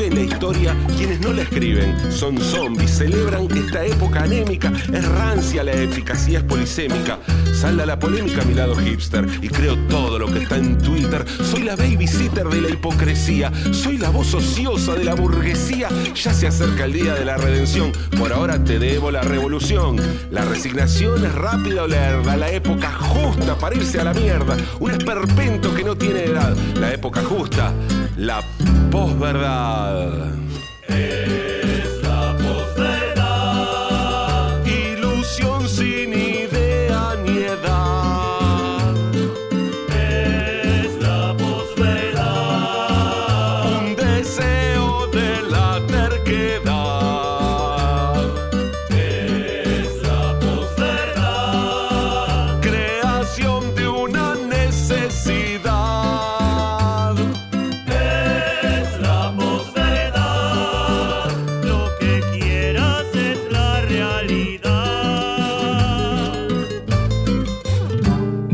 la 0.09 0.21
historia 0.21 0.75
quienes 0.97 1.21
no 1.21 1.33
la 1.33 1.43
escriben. 1.43 1.95
Son 2.11 2.39
zombies, 2.39 2.91
celebran 2.91 3.47
esta 3.55 3.85
época 3.85 4.23
anémica, 4.23 4.73
es 4.93 5.07
rancia 5.07 5.63
la 5.63 5.73
eficacia 5.73 6.39
es 6.39 6.45
polisémica. 6.45 7.19
Salda 7.53 7.85
la 7.85 7.99
polémica 7.99 8.41
a 8.41 8.45
mi 8.47 8.55
lado 8.55 8.75
hipster 8.77 9.27
y 9.43 9.49
creo 9.49 9.77
todo 9.89 10.19
lo 10.19 10.33
que 10.33 10.39
está 10.39 10.57
en 10.57 10.79
Twitter. 10.79 11.27
Soy 11.45 11.65
la 11.65 11.77
babysitter 11.77 12.49
de 12.49 12.61
la 12.63 12.71
hipocresía, 12.71 13.53
soy 13.73 13.99
la 13.99 14.09
voz 14.09 14.33
ociosa 14.33 14.95
de 14.95 15.05
la 15.05 15.15
burguesía. 15.15 15.89
Ya 16.15 16.33
se 16.33 16.47
acerca 16.47 16.85
el 16.85 16.95
día 16.95 17.15
de 17.15 17.25
la 17.25 17.37
redención, 17.37 17.93
por 18.19 18.33
ahora 18.33 18.63
te 18.65 18.79
debo 18.79 19.11
la 19.11 19.23
revolución. 19.23 19.97
La 20.31 20.45
resignación 20.45 21.25
es 21.25 21.35
rápida 21.35 21.83
o 21.83 21.87
lerda, 21.87 22.37
la 22.37 22.51
época 22.51 22.91
justa 22.93 23.59
para 23.59 23.77
irse 23.77 24.01
a 24.01 24.05
la 24.05 24.15
mierda. 24.15 24.57
Un 24.79 24.93
esperpento 24.93 25.75
que 25.75 25.85
no 25.85 25.97
tiene 25.97 26.25
edad, 26.25 26.57
la 26.77 26.93
época 26.93 27.23
justa, 27.23 27.75
la 28.21 28.43
posverdad. 28.91 30.35
Es 30.87 31.60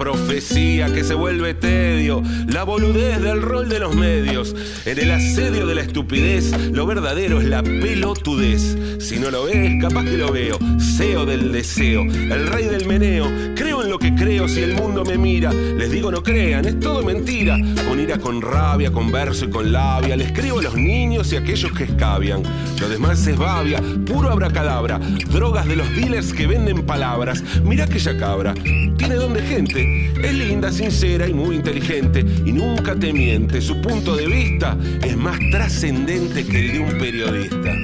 Profecía 0.00 0.90
que 0.94 1.04
se 1.04 1.12
vuelve 1.12 1.52
tedio, 1.52 2.22
la 2.46 2.64
boludez 2.64 3.20
del 3.20 3.42
rol 3.42 3.68
de 3.68 3.78
los 3.80 3.94
medios. 3.94 4.56
En 4.86 4.98
el 4.98 5.10
asedio 5.10 5.66
de 5.66 5.74
la 5.74 5.82
estupidez, 5.82 6.52
lo 6.72 6.86
verdadero 6.86 7.38
es 7.38 7.46
la 7.46 7.62
pelotudez. 7.62 8.78
Si 8.98 9.18
no 9.18 9.30
lo 9.30 9.44
ves, 9.44 9.74
capaz 9.78 10.04
que 10.04 10.16
lo 10.16 10.32
veo. 10.32 10.58
Seo 10.78 11.26
del 11.26 11.52
deseo, 11.52 12.04
el 12.04 12.46
rey 12.46 12.64
del 12.64 12.86
meneo. 12.86 13.26
Creo 13.54 13.82
en 13.82 13.90
lo 13.90 13.98
que 13.98 14.14
creo 14.14 14.48
si 14.48 14.62
el 14.62 14.72
mundo 14.72 15.04
me 15.04 15.18
mira. 15.18 15.52
Les 15.52 15.90
digo 15.90 16.10
no 16.10 16.22
crean, 16.22 16.64
es 16.64 16.80
todo 16.80 17.02
mentira. 17.02 17.58
Con 17.86 18.00
ira, 18.00 18.16
con 18.16 18.40
rabia, 18.40 18.90
con 18.90 19.12
verso 19.12 19.44
y 19.44 19.50
con 19.50 19.70
labia. 19.70 20.16
Le 20.16 20.24
escribo 20.24 20.60
a 20.60 20.62
los 20.62 20.76
niños 20.76 21.30
y 21.34 21.36
a 21.36 21.40
aquellos 21.40 21.72
que 21.72 21.84
escabian. 21.84 22.42
Lo 22.80 22.88
demás 22.88 23.26
es 23.26 23.36
babia, 23.36 23.82
puro 24.06 24.30
abracadabra. 24.30 24.98
Drogas 24.98 25.66
de 25.68 25.76
los 25.76 25.94
dealers 25.94 26.32
que 26.32 26.46
venden 26.46 26.86
palabras. 26.86 27.44
Mira 27.62 27.84
aquella 27.84 28.16
cabra, 28.16 28.54
tiene 28.96 29.16
don 29.16 29.34
de 29.34 29.42
gente. 29.42 29.89
Es 30.22 30.34
linda, 30.34 30.70
sincera 30.70 31.26
y 31.26 31.34
muy 31.34 31.56
inteligente. 31.56 32.24
Y 32.44 32.52
nunca 32.52 32.94
te 32.94 33.12
miente. 33.12 33.60
Su 33.60 33.80
punto 33.80 34.16
de 34.16 34.26
vista 34.26 34.76
es 35.02 35.16
más 35.16 35.38
trascendente 35.50 36.44
que 36.44 36.58
el 36.58 36.72
de 36.72 36.78
un 36.80 36.98
periodista. 36.98 37.76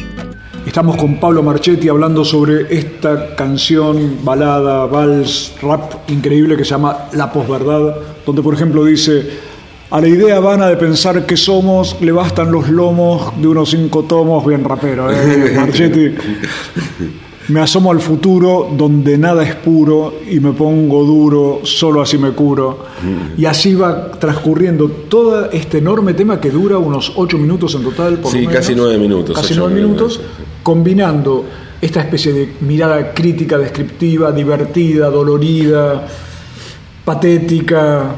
Estamos 0.67 0.97
con 0.97 1.21
Pablo 1.21 1.43
Marchetti 1.43 1.89
hablando 1.89 2.25
sobre 2.25 2.77
esta 2.77 3.37
canción, 3.37 4.19
balada, 4.25 4.87
vals, 4.87 5.55
rap 5.63 6.11
increíble 6.11 6.57
que 6.57 6.65
se 6.65 6.71
llama 6.71 7.09
La 7.13 7.33
posverdad, 7.33 7.95
donde 8.27 8.43
por 8.43 8.53
ejemplo 8.53 8.85
dice, 8.85 9.31
a 9.91 10.01
la 10.01 10.09
idea 10.09 10.41
vana 10.41 10.67
de 10.67 10.77
pensar 10.77 11.25
que 11.25 11.37
somos 11.37 11.97
le 12.01 12.11
bastan 12.11 12.51
los 12.51 12.69
lomos 12.69 13.41
de 13.41 13.47
unos 13.47 13.71
cinco 13.71 14.03
tomos, 14.03 14.45
bien 14.45 14.65
rapero, 14.65 15.09
¿eh? 15.11 15.53
Marchetti. 15.57 16.15
Me 17.49 17.61
asomo 17.61 17.93
al 17.93 18.01
futuro 18.01 18.69
donde 18.77 19.17
nada 19.19 19.45
es 19.45 19.55
puro 19.55 20.15
y 20.29 20.41
me 20.41 20.53
pongo 20.53 21.05
duro, 21.05 21.61
solo 21.63 22.03
así 22.03 22.19
me 22.19 22.33
curo. 22.33 22.79
Y 23.39 23.45
así 23.45 23.75
va 23.75 24.11
transcurriendo 24.13 24.89
todo 24.89 25.51
este 25.53 25.79
enorme 25.79 26.15
tema 26.15 26.41
que 26.41 26.51
dura 26.51 26.79
unos 26.79 27.13
ocho 27.17 27.39
minutos 27.39 27.75
en 27.77 27.85
total. 27.85 28.19
Por 28.19 28.33
Sí, 28.33 28.39
menos. 28.39 28.55
casi 28.55 28.75
nueve 28.75 28.99
minutos, 28.99 29.37
Casi 29.37 29.53
ocho 29.53 29.61
nueve 29.63 29.75
minutos, 29.81 30.19
minutos, 30.19 30.41
combinando 30.63 31.45
esta 31.81 32.01
especie 32.01 32.33
de 32.33 32.53
mirada 32.63 33.13
crítica, 33.13 33.59
descriptiva, 33.59 34.33
divertida, 34.33 35.09
dolorida, 35.11 36.07
patética 37.05 38.15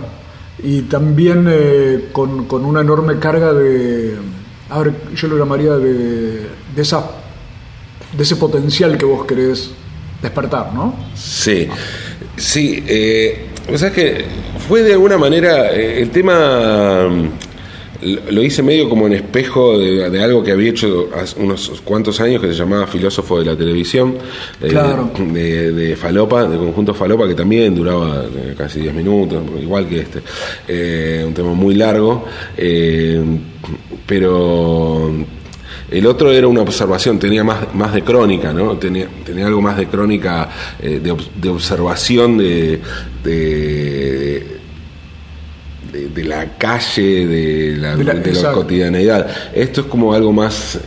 y 0.63 0.83
también 0.83 1.47
eh, 1.49 2.09
con, 2.13 2.47
con 2.47 2.65
una 2.65 2.81
enorme 2.81 3.19
carga 3.19 3.53
de, 3.53 4.17
a 4.71 4.79
ver, 4.81 4.95
yo 5.15 5.29
lo 5.29 5.39
llamaría 5.39 5.73
de, 5.77 6.47
de, 6.75 6.83
esa, 6.83 7.05
de 8.17 8.23
ese 8.23 8.37
potencial 8.37 8.97
que 8.99 9.05
vos 9.05 9.27
querés 9.27 9.71
despertar, 10.23 10.73
¿no? 10.75 10.95
Sí, 11.15 11.69
sí. 12.37 12.83
Eh, 12.87 13.47
o 13.73 13.77
sea 13.79 13.91
que 13.93 14.25
fue 14.67 14.83
de 14.83 14.93
alguna 14.95 15.19
manera 15.19 15.73
eh, 15.75 16.01
el 16.03 16.11
tema. 16.11 17.09
mm, 17.09 17.31
Lo 18.31 18.43
hice 18.45 18.63
medio 18.63 18.89
como 18.89 19.09
en 19.09 19.13
espejo 19.15 19.77
de, 19.77 20.09
de 20.09 20.23
algo 20.23 20.43
que 20.45 20.53
había 20.53 20.71
hecho 20.71 21.09
hace 21.21 21.39
unos 21.41 21.81
cuantos 21.85 22.21
años 22.21 22.41
que 22.41 22.47
se 22.47 22.55
llamaba 22.55 22.87
Filósofo 22.87 23.41
de 23.41 23.45
la 23.45 23.57
Televisión, 23.57 24.17
eh, 24.63 24.69
Claro. 24.69 25.11
de, 25.19 25.73
de 25.73 25.97
Falopa, 25.97 26.45
de 26.49 26.57
conjunto 26.57 26.95
Falopa, 26.95 27.27
que 27.27 27.35
también 27.35 27.75
duraba 27.75 28.25
casi 28.57 28.79
10 28.81 28.95
minutos, 28.95 29.43
igual 29.61 29.89
que 29.89 30.01
este. 30.01 30.21
Eh, 30.69 31.25
un 31.27 31.35
tema 31.35 31.53
muy 31.55 31.75
largo, 31.75 32.25
eh, 32.57 33.21
pero 34.07 35.11
el 35.91 36.07
otro 36.07 36.31
era 36.33 36.47
una 36.49 36.61
observación, 36.63 37.19
tenía 37.19 37.43
más, 37.45 37.75
más 37.75 37.95
de 37.95 38.03
crónica, 38.03 38.53
¿no? 38.53 38.77
Tenía, 38.77 39.09
tenía 39.25 39.47
algo 39.47 39.61
más 39.63 39.77
de 39.77 39.87
crónica, 39.87 40.49
eh, 40.81 41.01
de, 41.03 41.17
de 41.35 41.49
observación 41.49 42.37
de, 42.39 42.81
de, 43.25 44.59
de- 45.93 46.09
de 46.15 46.25
la 46.25 46.57
calle, 46.59 47.27
de 47.27 47.77
la, 47.79 47.97
De 47.97 48.05
la- 48.05 48.15
de 48.15 48.21
la 48.33 48.39
exacto. 48.39 48.61
cotidianeidad. 48.63 49.27
Esto 49.55 49.81
es 49.83 49.87
como 49.87 50.13
algo 50.13 50.33
más 50.33 50.79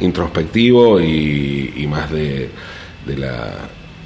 introspectivo 0.00 1.00
y, 1.00 1.72
y 1.76 1.86
más 1.86 2.10
de, 2.10 2.50
de 3.06 3.16
la 3.18 3.50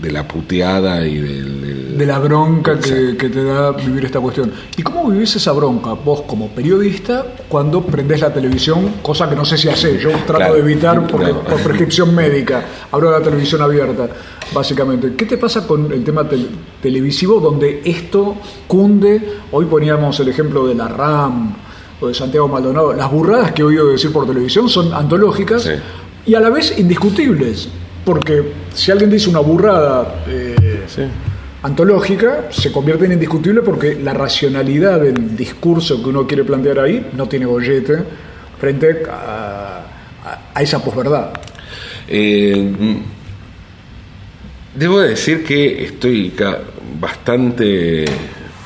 de 0.01 0.11
la 0.13 0.27
puteada 0.29 1.07
y 1.07 1.17
del, 1.17 1.61
del- 1.63 1.99
de 1.99 2.05
la 2.05 2.19
bronca 2.19 2.79
que, 2.79 3.15
te 3.15 3.43
da 3.45 3.73
vivir 3.73 4.05
esta 4.05 4.21
cuestión. 4.21 4.53
¿Y 4.77 4.83
cómo 4.83 5.09
vivís 5.11 5.35
esa 5.37 5.53
bronca 5.53 5.95
vos 5.95 6.23
como 6.27 6.49
periodista 6.51 7.25
cuando 7.49 7.81
prendés 7.81 8.21
la 8.21 8.35
televisión? 8.35 8.97
Cosa 9.01 9.31
que 9.31 9.35
no 9.35 9.47
sé 9.47 9.57
si 9.57 9.71
haces, 9.71 10.03
yo 10.03 10.11
trato 10.11 10.35
Claro. 10.35 10.55
de 10.55 10.61
evitar 10.61 11.07
porque, 11.07 11.33
por 11.33 11.59
prescripción 11.63 12.15
médica. 12.15 12.63
Abro 12.93 13.11
la 13.11 13.21
televisión 13.23 13.63
abierta, 13.63 14.09
básicamente. 14.53 15.15
¿Qué 15.17 15.25
te 15.25 15.39
pasa 15.39 15.67
con 15.67 15.91
el 15.91 16.05
tema 16.05 16.29
tel- 16.29 16.51
televisivo 16.83 17.41
donde 17.41 17.81
esto 17.87 18.37
cunde? 18.67 19.39
Hoy 19.53 19.65
poníamos 19.65 20.21
el 20.21 20.29
ejemplo 20.29 20.67
de 20.67 20.75
la 20.75 20.89
RAM 20.89 21.55
o 21.99 22.09
de 22.09 22.13
Santiago 22.15 22.47
Maldonado, 22.47 22.93
las 22.93 23.11
burradas 23.11 23.53
que 23.53 23.63
he 23.63 23.65
oído 23.65 23.89
decir 23.89 24.13
por 24.13 24.27
televisión 24.27 24.69
son 24.69 24.93
antológicas 24.93 25.63
Sí. 25.63 25.71
y 26.27 26.35
a 26.35 26.41
la 26.41 26.51
vez 26.51 26.79
indiscutibles. 26.79 27.71
Porque 28.07 28.53
si 28.73 28.92
alguien 28.92 29.11
dice 29.11 29.29
una 29.29 29.40
burrada 29.40 30.23
eh, 30.29 30.85
Sí. 30.87 31.03
antológica, 31.64 32.47
se 32.51 32.71
convierte 32.71 33.05
en 33.07 33.12
indiscutible 33.12 33.62
porque 33.62 33.97
la 33.97 34.14
racionalidad 34.14 35.01
del 35.01 35.37
discurso 35.37 36.01
que 36.01 36.09
uno 36.11 36.25
quiere 36.25 36.45
plantear 36.45 36.79
ahí 36.79 37.11
no 37.16 37.27
tiene 37.27 37.47
gollete 37.47 37.99
frente 38.61 39.03
a, 39.11 39.83
a- 40.25 40.38
a 40.55 40.62
esa 40.62 40.83
posverdad. 40.85 41.31
Eh, 42.07 42.73
debo 44.75 45.01
decir 45.01 45.42
que 45.45 45.85
estoy 45.87 46.33
bastante, 47.01 48.05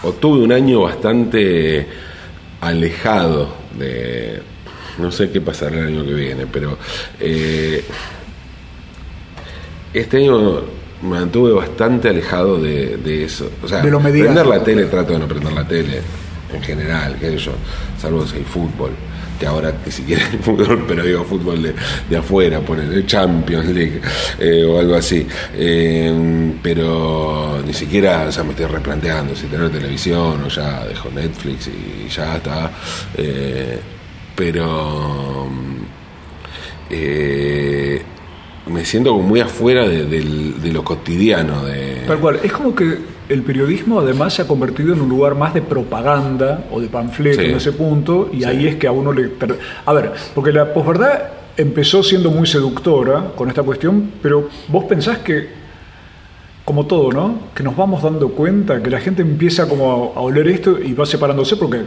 o 0.03 0.13
tuve 0.13 0.45
un 0.45 0.53
año 0.53 0.83
bastante 0.83 1.87
alejado 2.61 3.55
de, 3.79 4.39
no 4.99 5.11
sé 5.11 5.31
qué 5.31 5.41
pasará 5.41 5.79
el 5.79 5.87
año 5.87 6.05
que 6.05 6.13
viene, 6.13 6.47
pero 6.47 6.77
eh, 7.19 7.83
este 9.93 10.19
año 10.19 10.61
me 11.03 11.21
mantuve 11.21 11.53
bastante 11.53 12.09
alejado 12.09 12.61
de, 12.61 12.97
de 12.99 13.25
eso. 13.25 13.51
O 13.63 13.69
sea, 13.69 13.81
De 13.81 13.91
lo 13.91 14.01
prender 14.01 14.47
la 14.47 14.63
tele, 14.63 14.85
trato 14.85 15.15
de 15.15 15.19
no 15.19 15.29
prender 15.29 15.53
la 15.53 15.67
tele 15.67 16.01
en 16.53 16.63
general, 16.63 17.17
qué 17.21 17.31
sé 17.31 17.39
yo, 17.39 17.53
salvo 18.01 18.27
si 18.27 18.39
hay 18.39 18.45
fútbol, 18.45 18.91
que 19.39 19.47
ahora 19.47 19.73
ni 19.85 19.93
siquiera 19.93 20.23
hay 20.31 20.39
fútbol, 20.43 20.85
pero 20.87 21.05
digo 21.05 21.25
fútbol 21.25 21.63
de, 21.63 21.75
de 22.09 22.17
afuera, 22.17 22.61
poner 22.61 23.07
Champions 23.07 23.69
League 23.69 24.01
eh, 24.39 24.65
o 24.65 24.79
algo 24.79 24.97
así. 24.97 25.27
Eh, 25.55 26.53
pero 26.63 27.63
ni 27.65 27.73
siquiera, 27.73 28.27
o 28.29 28.33
sea, 28.33 28.43
me 28.45 28.51
estoy 28.51 28.67
replanteando 28.67 29.35
si 29.35 29.47
tener 29.47 29.71
televisión 29.71 30.43
o 30.45 30.49
ya 30.49 30.85
dejo 30.87 31.09
Netflix 31.11 31.69
y 31.69 32.09
ya 32.09 32.37
está. 32.37 32.71
Eh, 33.17 33.79
pero 34.35 35.49
eh, 36.91 38.03
me 38.71 38.85
siento 38.85 39.11
como 39.13 39.23
muy 39.27 39.41
afuera 39.41 39.87
de, 39.89 40.71
lo 40.73 40.85
cotidiano. 40.85 41.65
De, 41.65 42.05
Tal 42.07 42.19
cual. 42.19 42.41
Es 42.43 42.53
como 42.53 42.75
que 42.75 42.99
el 43.29 43.43
periodismo 43.43 44.01
además 44.01 44.35
se 44.35 44.43
ha 44.43 44.47
convertido 44.49 44.93
en 44.95 45.01
un 45.01 45.09
lugar 45.09 45.35
más 45.35 45.55
de 45.55 45.63
propaganda 45.63 46.65
o 46.73 46.81
de 46.81 46.89
panfleto 46.89 47.41
Sí. 47.41 47.47
en 47.49 47.57
ese 47.57 47.73
punto, 47.73 48.29
y 48.33 48.39
Sí. 48.39 48.45
ahí 48.45 48.67
es 48.67 48.77
que 48.77 48.87
a 48.87 48.93
uno 48.93 49.13
le... 49.13 49.31
A 49.87 49.93
ver, 49.93 50.13
porque 50.35 50.53
la 50.53 50.73
posverdad 50.75 51.23
empezó 51.57 52.03
siendo 52.03 52.31
muy 52.31 52.47
seductora 52.47 53.33
con 53.37 53.49
esta 53.49 53.63
cuestión, 53.63 54.11
pero 54.23 54.49
vos 54.69 54.85
pensás 54.85 55.19
que, 55.19 55.49
como 56.65 56.87
todo, 56.87 57.11
¿no? 57.13 57.39
Que 57.55 57.63
nos 57.63 57.77
vamos 57.77 58.03
dando 58.03 58.29
cuenta, 58.31 58.83
que 58.83 58.91
la 58.91 59.01
gente 59.01 59.23
empieza 59.23 59.69
como 59.69 60.13
a, 60.15 60.19
a 60.19 60.23
oler 60.23 60.47
esto 60.49 60.79
y 60.81 60.93
va 60.93 61.05
separándose 61.07 61.57
porque 61.57 61.81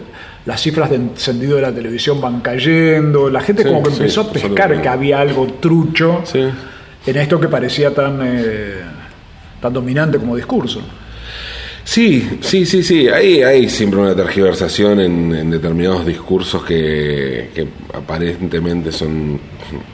las 0.45 0.61
cifras 0.61 0.89
de 0.89 0.97
encendido 0.97 1.55
de 1.55 1.61
la 1.61 1.73
televisión 1.73 2.19
van 2.21 2.41
cayendo, 2.41 3.29
la 3.29 3.41
gente 3.41 3.63
Sí, 3.63 3.69
como 3.69 3.81
que 3.83 3.91
sí, 3.91 3.97
empezó 3.97 4.21
a 4.21 4.31
pescar 4.31 4.81
que 4.81 4.87
había 4.89 5.19
algo 5.21 5.47
trucho 5.59 6.21
Sí. 6.25 6.41
En 7.05 7.17
esto 7.17 7.39
que 7.39 7.47
parecía 7.47 7.93
tan, 7.93 8.19
eh, 8.23 8.81
tan 9.61 9.73
dominante 9.73 10.17
como 10.17 10.35
discurso. 10.35 10.81
Sí, 11.85 12.39
sí, 12.41 12.65
sí, 12.65 12.81
sí. 12.81 13.09
Hay, 13.09 13.43
hay 13.43 13.69
siempre 13.69 13.99
una 13.99 14.15
tergiversación 14.15 15.01
en, 15.01 15.35
en 15.35 15.51
determinados 15.51 16.05
discursos 16.05 16.63
que, 16.63 17.49
que 17.53 17.67
aparentemente 17.93 18.91
son 18.91 19.39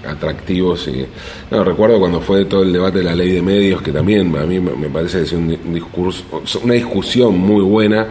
atractivos. 0.07 0.87
Y, 0.87 1.05
no, 1.49 1.63
recuerdo 1.63 1.99
cuando 1.99 2.21
fue 2.21 2.45
todo 2.45 2.61
el 2.61 2.71
debate 2.71 2.99
de 2.99 3.05
la 3.05 3.15
ley 3.15 3.31
de 3.31 3.41
medios, 3.41 3.81
que 3.81 3.91
también 3.91 4.35
a 4.37 4.45
mí 4.45 4.59
me 4.59 4.89
parece 4.89 5.17
que 5.17 5.23
es 5.23 5.33
un 5.33 5.73
discurso, 5.73 6.23
una 6.63 6.75
discusión 6.75 7.37
muy 7.37 7.63
buena 7.63 8.07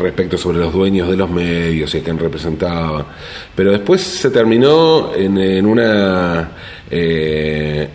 respecto 0.00 0.36
sobre 0.36 0.58
los 0.58 0.72
dueños 0.72 1.08
de 1.08 1.16
los 1.16 1.30
medios 1.30 1.94
y 1.94 1.98
a 1.98 2.02
quién 2.02 2.18
representaba. 2.18 3.06
Pero 3.54 3.70
después 3.72 4.00
se 4.00 4.30
terminó 4.30 5.14
en, 5.14 5.38
en 5.38 5.66
una... 5.66 6.50
eh, 6.90 7.88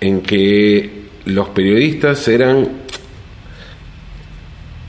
en 0.00 0.20
que 0.20 0.90
los 1.24 1.48
periodistas 1.48 2.26
eran 2.28 2.68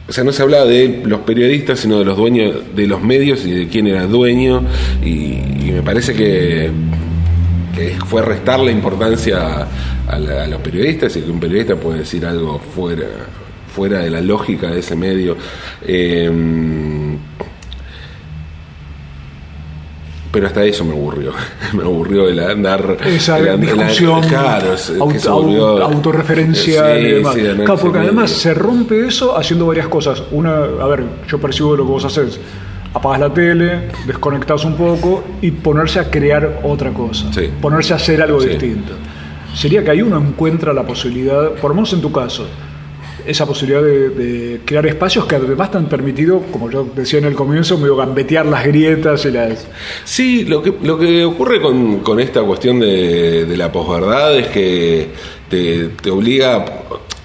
o 0.07 0.11
sea, 0.11 0.23
no 0.23 0.31
se 0.31 0.41
hablaba 0.41 0.65
de 0.65 1.01
los 1.05 1.19
periodistas, 1.19 1.79
sino 1.81 1.99
de 1.99 2.05
los 2.05 2.17
dueños 2.17 2.55
de 2.75 2.87
los 2.87 2.99
medios 3.01 3.45
y 3.45 3.51
de 3.51 3.67
quién 3.67 3.85
era 3.85 4.07
dueño. 4.07 4.63
Y, 5.03 5.37
me 5.71 5.83
parece 5.83 6.13
que, 6.15 6.71
fue 8.07 8.21
restarle 8.23 8.71
importancia 8.71 9.67
a, 10.07 10.19
la- 10.19 10.43
a 10.45 10.47
los 10.47 10.59
periodistas 10.61 11.15
y 11.15 11.21
que 11.21 11.29
un 11.29 11.39
periodista 11.39 11.75
puede 11.75 11.99
decir 11.99 12.25
algo 12.25 12.59
fuera, 12.59 13.05
fuera 13.79 13.99
de 13.99 14.09
la 14.09 14.19
lógica 14.19 14.67
de 14.67 14.79
ese 14.81 14.93
medio. 14.97 15.37
Eh, 15.87 16.29
pero 20.31 20.45
hasta 20.47 20.63
eso 20.65 20.83
me 20.85 20.91
aburrió. 20.91 21.31
me 21.73 21.81
aburrió 21.83 22.27
el 22.29 22.39
andar. 22.39 22.97
Esa 23.05 23.39
el 23.39 23.59
discusión 23.61 24.21
claro, 24.27 24.73
es- 24.73 24.91
que 24.91 24.99
auto- 24.99 25.19
se 25.19 25.29
volvió- 25.29 25.81
autorreferencial 25.83 26.99
Sí, 26.99 27.07
y 27.07 27.11
demás. 27.13 27.33
sí, 27.35 27.41
Claro, 27.41 27.75
porque 27.77 27.99
además 27.99 28.29
medio. 28.29 28.35
se 28.41 28.53
rompe 28.53 29.07
eso 29.07 29.37
haciendo 29.37 29.65
varias 29.65 29.87
cosas. 29.87 30.21
Una, 30.31 30.55
a 30.81 30.87
ver, 30.87 31.03
yo 31.27 31.39
percibo 31.39 31.75
lo 31.77 31.85
que 31.85 31.91
vos 31.91 32.03
haces. 32.05 32.37
Apagas 32.93 33.19
la 33.21 33.33
tele, 33.33 33.87
desconectas 34.05 34.65
un 34.65 34.75
poco 34.75 35.23
y 35.41 35.51
ponerse 35.51 35.99
a 35.99 36.09
crear 36.11 36.59
otra 36.63 36.91
cosa. 36.91 37.31
Sí. 37.33 37.49
Ponerse 37.61 37.93
a 37.93 37.95
hacer 37.95 38.21
algo 38.21 38.41
distinto. 38.41 38.93
Sería 39.55 39.83
que 39.83 39.91
ahí 39.91 40.01
uno 40.01 40.17
encuentra 40.19 40.73
la 40.73 40.83
posibilidad, 40.85 41.51
por 41.53 41.69
lo 41.71 41.75
menos 41.75 41.91
en 41.93 42.01
tu 42.01 42.11
caso, 42.11 42.45
esa 43.29 43.45
posibilidad 43.45 43.81
de, 43.83 44.09
de 44.09 44.59
crear 44.65 44.85
espacios 44.87 45.25
que 45.25 45.35
además 45.35 45.71
te 45.71 45.77
han 45.77 45.87
permitido, 45.87 46.41
como 46.51 46.69
yo 46.69 46.87
decía 46.95 47.19
en 47.19 47.25
el 47.25 47.35
comienzo, 47.35 47.77
medio 47.77 47.95
gambetear 47.95 48.45
las 48.45 48.65
grietas 48.65 49.23
y 49.25 49.31
las... 49.31 49.67
Sí, 50.03 50.45
lo 50.45 50.61
que, 50.63 50.73
lo 50.83 50.97
que 50.97 51.23
ocurre 51.23 51.61
con, 51.61 51.99
con 51.99 52.19
esta 52.19 52.41
cuestión 52.41 52.79
de, 52.79 53.45
de 53.45 53.57
la 53.57 53.71
posverdad 53.71 54.35
es 54.37 54.47
que 54.47 55.09
te, 55.49 55.89
te 56.01 56.09
obliga, 56.11 56.65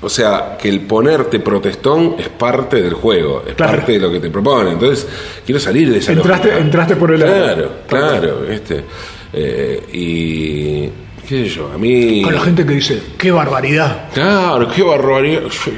o 0.02 0.08
sea, 0.08 0.56
que 0.60 0.68
el 0.68 0.80
ponerte 0.80 1.40
protestón 1.40 2.16
es 2.18 2.28
parte 2.28 2.82
del 2.82 2.94
juego, 2.94 3.42
es 3.46 3.54
Claro. 3.54 3.76
parte 3.78 3.92
de 3.92 3.98
lo 3.98 4.10
que 4.12 4.20
te 4.20 4.30
propone. 4.30 4.72
Entonces, 4.72 5.06
quiero 5.46 5.58
salir 5.60 5.90
de 5.90 5.98
esa 5.98 6.12
Entraste- 6.12 6.44
lógica. 6.48 6.58
entraste 6.58 6.96
por 6.96 7.12
el 7.12 7.20
lado. 7.20 7.32
Claro, 7.32 7.70
claro, 7.88 8.44
este. 8.50 8.84
eh, 9.32 9.80
y, 9.92 10.90
qué 11.26 11.44
sé 11.44 11.48
yo, 11.48 11.72
a 11.72 11.78
mí... 11.78 12.22
Con 12.22 12.34
la 12.34 12.40
gente 12.40 12.64
que 12.64 12.74
dice, 12.74 13.02
qué 13.18 13.30
barbaridad. 13.30 14.08
Claro, 14.12 14.68
qué 14.68 14.82
barbaridad. 14.82 15.42
Sí. 15.64 15.70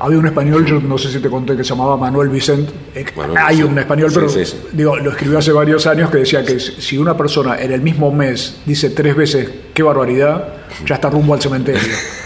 Había 0.00 0.18
un 0.18 0.26
español, 0.26 0.66
yo 0.66 0.80
no 0.80 0.98
sé 0.98 1.10
si 1.10 1.20
te 1.20 1.30
conté, 1.30 1.56
que 1.56 1.62
se 1.62 1.70
llamaba 1.70 1.96
Manuel 1.96 2.28
Vicente. 2.28 2.72
Eh, 2.94 3.06
Manuel 3.16 3.38
Hay 3.40 3.62
un 3.62 3.78
español, 3.78 4.10
pero 4.12 4.28
sí, 4.28 4.44
sí. 4.44 4.56
digo, 4.72 4.96
lo 4.96 5.10
escribió 5.10 5.38
hace 5.38 5.52
varios 5.52 5.86
años 5.86 6.10
que 6.10 6.18
decía 6.18 6.44
que 6.44 6.58
si 6.58 6.98
una 6.98 7.16
persona 7.16 7.56
en 7.60 7.72
el 7.72 7.80
mismo 7.80 8.10
mes 8.12 8.60
dice 8.66 8.90
tres 8.90 9.14
veces 9.14 9.48
qué 9.72 9.82
barbaridad, 9.82 10.54
ya 10.84 10.96
está 10.96 11.08
rumbo 11.08 11.34
al 11.34 11.40
cementerio. 11.40 11.80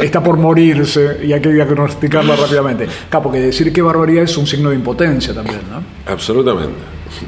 está 0.00 0.22
por 0.22 0.36
morirse 0.36 1.18
y 1.24 1.32
hay 1.32 1.40
que 1.40 1.52
diagnosticarla 1.52 2.36
rápidamente. 2.36 2.86
Claro, 3.08 3.24
porque 3.24 3.40
decir 3.40 3.72
qué 3.72 3.82
barbaridad 3.82 4.24
es 4.24 4.36
un 4.36 4.46
signo 4.46 4.70
de 4.70 4.76
impotencia 4.76 5.34
también, 5.34 5.60
¿no? 5.70 5.82
Absolutamente, 6.10 6.78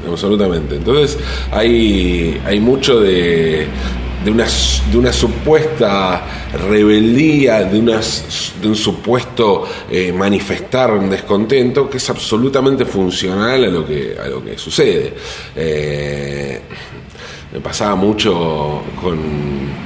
absolutamente. 0.09 0.75
Entonces 0.75 1.17
hay, 1.51 2.41
hay 2.45 2.59
mucho 2.59 2.99
de, 2.99 3.67
de, 4.23 4.31
una, 4.31 4.45
de 4.91 4.97
una 4.97 5.13
supuesta 5.13 6.23
rebeldía, 6.69 7.63
de, 7.63 7.79
unas, 7.79 8.53
de 8.61 8.67
un 8.67 8.75
supuesto 8.75 9.65
eh, 9.89 10.13
manifestar 10.13 10.91
un 10.91 11.09
descontento 11.09 11.89
que 11.89 11.97
es 11.97 12.09
absolutamente 12.09 12.85
funcional 12.85 13.63
a 13.63 13.67
lo 13.67 13.85
que, 13.85 14.15
a 14.21 14.27
lo 14.27 14.43
que 14.43 14.57
sucede. 14.57 15.13
Eh, 15.55 16.61
me 17.53 17.59
pasaba 17.59 17.95
mucho 17.95 18.81
con 18.99 19.82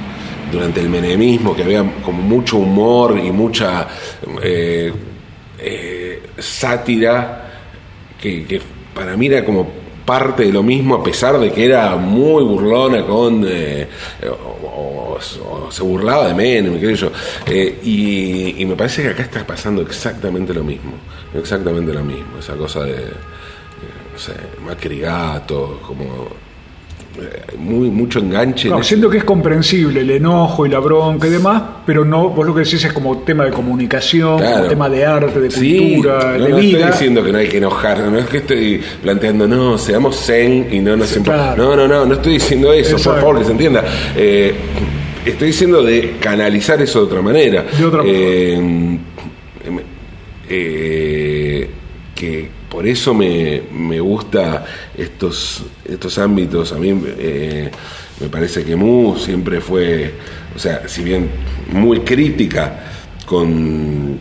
durante 0.50 0.80
el 0.80 0.88
menemismo 0.88 1.54
que 1.54 1.62
había 1.62 1.84
como 2.02 2.22
mucho 2.22 2.58
humor 2.58 3.18
y 3.18 3.30
mucha 3.30 3.86
eh, 4.42 4.92
eh, 5.58 6.22
sátira 6.38 7.44
que, 8.20 8.60
para 8.94 9.16
mí 9.16 9.26
era 9.26 9.44
como 9.44 9.68
parte 10.04 10.44
de 10.44 10.52
lo 10.52 10.62
mismo 10.62 10.96
a 10.96 11.02
pesar 11.02 11.38
de 11.38 11.52
que 11.52 11.64
era 11.64 11.96
muy 11.96 12.42
burlona 12.42 13.04
con 13.04 13.44
eh, 13.46 13.86
o, 14.22 15.18
se 15.70 15.82
burlaba 15.82 16.28
de 16.28 16.34
Menem 16.34 16.80
qué 16.80 16.86
sé 16.86 16.96
yo. 16.96 17.12
Y, 17.82 18.64
me 18.64 18.76
parece 18.76 19.02
que 19.02 19.08
acá 19.08 19.22
está 19.22 19.46
pasando 19.46 19.82
exactamente 19.82 20.54
lo 20.54 20.64
mismo 20.64 20.92
exactamente 21.34 21.92
lo 21.92 22.04
mismo 22.04 22.38
esa 22.38 22.54
cosa 22.54 22.84
de 22.84 22.94
no 24.12 24.18
sé 24.18 24.32
Macri 24.64 25.00
gato 25.00 25.80
como 25.86 26.47
muy 27.58 27.90
mucho 27.90 28.20
enganche 28.20 28.68
en 28.68 28.74
ese- 28.74 28.84
siento 28.84 29.10
que 29.10 29.18
es 29.18 29.24
comprensible 29.24 30.02
el 30.02 30.10
enojo 30.10 30.64
y 30.66 30.68
la 30.68 30.78
bronca 30.78 31.26
y 31.26 31.30
demás, 31.30 31.62
pero 31.84 32.04
no, 32.04 32.28
vos 32.30 32.46
lo 32.46 32.54
que 32.54 32.60
decís 32.60 32.84
es 32.84 32.92
como 32.92 33.18
tema 33.18 33.44
de 33.44 33.50
comunicación, 33.50 34.40
como 34.40 34.62
tema 34.68 34.88
de 34.88 35.04
arte, 35.04 35.40
de 35.40 35.50
Sí, 35.50 35.94
cultura, 35.94 36.36
no, 36.38 36.44
de 36.44 36.50
no 36.50 36.56
vida. 36.58 36.78
estoy 36.78 36.92
diciendo 36.92 37.24
que 37.24 37.32
no 37.32 37.38
hay 37.38 37.48
que 37.48 37.56
enojar, 37.58 37.98
no 38.00 38.18
es 38.18 38.26
que 38.26 38.36
estoy 38.38 38.80
planteando, 39.02 39.48
no, 39.48 39.76
seamos 39.78 40.16
zen 40.24 40.68
y 40.70 40.78
no 40.78 40.96
nos 40.96 41.10
claro. 41.14 41.64
No, 41.64 41.74
no, 41.76 41.88
no, 41.88 42.06
no 42.06 42.14
estoy 42.14 42.34
diciendo 42.34 42.72
eso, 42.72 42.96
por 42.96 43.18
favor, 43.18 43.38
que 43.38 43.44
se 43.46 43.52
entienda. 43.52 43.84
Eh, 44.16 44.54
estoy 45.24 45.48
diciendo 45.48 45.82
de 45.82 46.16
canalizar 46.20 46.80
eso 46.80 47.00
de 47.00 47.04
otra 47.06 47.22
manera. 47.22 47.64
De 47.76 47.84
otra 47.84 48.02
Eh, 48.04 48.54
em, 48.54 48.98
eh, 50.48 51.68
que 52.14 52.48
por 52.78 52.86
eso 52.86 53.12
me, 53.12 53.60
me 53.72 53.98
gusta 53.98 54.64
estos, 54.96 55.64
estos 55.84 56.16
ámbitos. 56.16 56.70
A 56.70 56.76
mí 56.76 56.96
eh, 57.18 57.68
me 58.20 58.28
parece 58.28 58.64
que 58.64 58.76
Mu 58.76 59.16
siempre 59.18 59.60
fue, 59.60 60.14
o 60.54 60.58
sea, 60.60 60.88
si 60.88 61.02
bien 61.02 61.28
muy 61.72 62.02
crítica 62.02 62.84
con, 63.26 64.20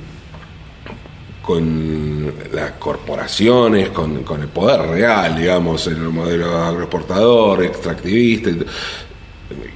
con 1.39 2.33
las 2.51 2.71
corporaciones, 2.79 3.89
con, 3.89 4.23
con 4.23 4.41
el 4.41 4.47
poder 4.47 4.89
real, 4.89 5.37
digamos, 5.37 5.85
en 5.85 5.97
el 5.97 6.09
modelo 6.09 6.57
agroexportador, 6.57 7.63
extractivista, 7.63 8.49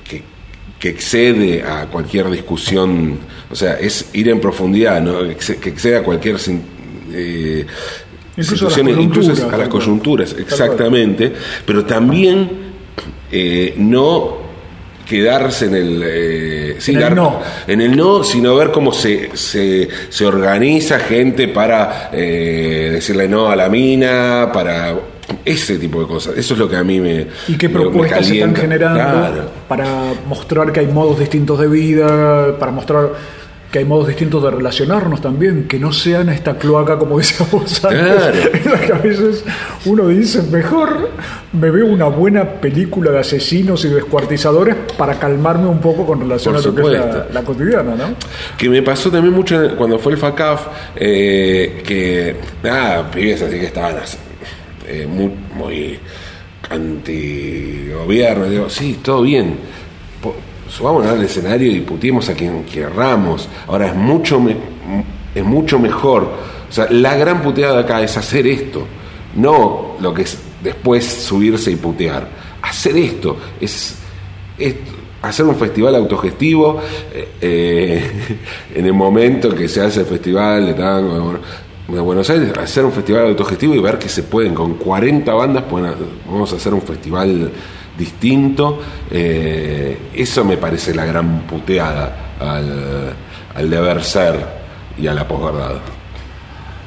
que, 0.03 0.23
que 0.79 0.89
excede 0.89 1.61
a 1.61 1.85
cualquier 1.85 2.31
discusión, 2.31 3.19
o 3.47 3.55
sea, 3.55 3.75
es 3.75 4.09
ir 4.13 4.29
en 4.29 4.41
profundidad, 4.41 4.99
¿no? 5.03 5.19
Que 5.19 5.69
excede 5.69 5.97
a 5.97 6.03
cualquier 6.03 6.37
eh, 7.13 7.67
situaciones, 8.39 8.97
incluso 8.97 9.49
a 9.51 9.57
las 9.57 9.67
coyunturas, 9.69 10.35
exactamente, 10.37 11.31
pero 11.65 11.83
también 11.85 12.49
eh, 13.31 13.73
no 13.77 14.39
quedarse 15.05 15.65
en 15.65 15.75
el, 15.75 16.03
eh, 16.05 16.75
sí, 16.79 16.91
En 16.91 16.97
el 16.97 17.03
dar- 17.03 17.15
no. 17.15 17.39
en 17.67 17.81
el 17.81 17.95
no, 17.97 18.23
sino 18.23 18.55
ver 18.55 18.71
cómo 18.71 18.93
se, 18.93 19.35
se, 19.35 19.89
se 20.09 20.25
organiza 20.25 20.99
gente 20.99 21.49
para 21.49 22.09
eh, 22.13 22.89
decirle 22.93 23.27
no 23.27 23.49
a 23.49 23.55
la 23.57 23.67
mina, 23.67 24.49
para 24.53 24.95
ese 25.43 25.77
tipo 25.77 25.99
de 26.01 26.07
cosas. 26.07 26.37
Eso 26.37 26.53
es 26.53 26.59
lo 26.59 26.69
que 26.69 26.77
a 26.77 26.83
mí 26.83 26.99
me. 27.01 27.27
¿Y 27.49 27.55
qué 27.55 27.67
me- 27.67 27.73
propuestas 27.79 28.25
se 28.25 28.35
están 28.35 28.55
generando 28.55 28.99
Claro. 28.99 29.49
para 29.67 30.13
mostrar 30.27 30.71
que 30.71 30.79
hay 30.81 30.87
modos 30.87 31.19
distintos 31.19 31.59
de 31.59 31.67
vida, 31.67 32.57
para 32.57 32.71
mostrar 32.71 33.09
que 33.71 33.79
hay 33.79 33.85
modos 33.85 34.07
distintos 34.07 34.43
de 34.43 34.51
relacionarnos 34.51 35.21
también, 35.21 35.65
que 35.67 35.79
no 35.79 35.93
sean 35.93 36.27
esta 36.29 36.57
cloaca 36.57 36.97
como 36.99 37.17
decíamos 37.17 37.83
antes, 37.85 38.01
Claro. 38.01 38.37
en 38.65 38.71
la 38.71 38.79
que 38.81 38.93
a 38.93 38.97
veces 38.97 39.43
uno 39.85 40.07
dice, 40.09 40.43
mejor 40.43 41.09
me 41.53 41.71
veo 41.71 41.85
una 41.85 42.05
buena 42.07 42.43
película 42.59 43.11
de 43.11 43.19
asesinos 43.19 43.85
y 43.85 43.89
descuartizadores 43.89 44.75
para 44.97 45.17
calmarme 45.17 45.67
un 45.67 45.79
poco 45.79 46.05
con 46.05 46.19
relación 46.19 46.53
Por 46.55 46.63
a 46.63 46.67
lo 46.67 46.75
que 46.75 46.81
es 46.97 47.33
la 47.33 47.43
cotidiana, 47.43 47.95
¿no? 47.95 48.15
Que 48.57 48.69
me 48.69 48.81
pasó 48.81 49.09
también 49.09 49.33
mucho 49.33 49.75
cuando 49.77 49.97
fue 49.99 50.11
el 50.13 50.17
FACAF, 50.17 50.67
eh, 50.97 51.81
que, 51.85 52.35
nada, 52.63 53.09
pibes 53.09 53.41
así 53.41 53.57
que 53.57 53.65
estaban 53.67 53.97
así, 53.97 54.17
eh, 54.87 55.07
muy, 55.09 55.31
muy 55.55 55.97
anti-gobierno. 56.69 58.49
Digo, 58.49 58.69
sí, 58.69 58.99
todo 59.01 59.21
bien. 59.21 59.55
Subámonos 60.71 61.11
al 61.11 61.21
escenario 61.23 61.69
y 61.71 61.81
putiemos 61.81 62.29
a 62.29 62.33
quien 62.33 62.63
querramos. 62.63 63.49
Ahora 63.67 63.87
es 63.87 63.95
mucho, 63.95 64.39
me- 64.39 64.55
es 65.35 65.43
mucho 65.43 65.77
mejor. 65.79 66.23
O 66.69 66.71
sea, 66.73 66.87
la 66.89 67.15
gran 67.17 67.41
puteada 67.41 67.79
acá 67.81 68.01
es 68.01 68.15
hacer 68.15 68.47
esto. 68.47 68.87
No 69.35 69.97
lo 69.99 70.13
que 70.13 70.21
es 70.21 70.37
después 70.63 71.05
subirse 71.05 71.71
y 71.71 71.75
putear. 71.75 72.27
Hacer 72.61 72.95
esto. 72.97 73.37
Es, 73.59 73.95
hacer 75.21 75.45
un 75.45 75.55
festival 75.55 75.95
autogestivo 75.95 76.79
eh, 77.13 77.27
eh, 77.41 78.11
en 78.75 78.85
el 78.85 78.93
momento 78.93 79.53
que 79.53 79.67
se 79.67 79.81
hace 79.81 79.99
el 80.01 80.05
festival 80.05 80.67
de 80.67 80.73
tango 80.73 81.13
de 81.13 81.19
Bueno- 81.19 81.39
de 81.87 81.99
Buenos 81.99 82.29
Aires, 82.29 82.53
hacer 82.57 82.85
un 82.85 82.93
festival 82.93 83.27
autogestivo 83.27 83.75
y 83.75 83.79
ver 83.79 83.99
que 83.99 84.07
se 84.07 84.23
pueden, 84.23 84.53
con 84.53 84.75
40 84.75 85.33
bandas, 85.33 85.63
pueden 85.63 85.91
vamos 86.25 86.53
a 86.53 86.55
hacer 86.55 86.73
un 86.73 86.81
festival 86.83 87.51
distinto. 88.01 88.79
Eh, 89.09 90.09
eso 90.13 90.43
me 90.43 90.57
parece 90.57 90.93
la 90.93 91.05
gran 91.05 91.41
puteada 91.41 92.33
al, 92.39 93.13
al 93.55 93.69
deber 93.69 94.03
ser 94.03 94.43
y 94.97 95.07
a 95.07 95.13
la 95.13 95.27
posverdad. 95.27 95.75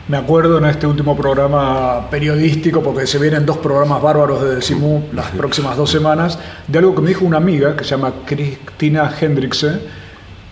Me 0.06 0.18
acuerdo 0.18 0.58
en 0.58 0.66
este 0.66 0.86
último 0.86 1.16
programa 1.16 2.10
periodístico, 2.10 2.82
porque 2.82 3.06
se 3.06 3.18
vienen 3.18 3.46
dos 3.46 3.56
programas 3.56 4.02
bárbaros 4.02 4.42
de 4.42 4.56
Decimú 4.56 5.08
las 5.12 5.30
próximas 5.40 5.76
dos 5.76 5.90
semanas, 5.90 6.38
de 6.68 6.78
algo 6.78 6.94
que 6.94 7.00
me 7.00 7.08
dijo 7.08 7.24
una 7.24 7.38
amiga 7.38 7.74
que 7.74 7.84
se 7.84 7.90
llama 7.90 8.12
Cristina 8.26 9.10
Hendrikse, 9.18 9.80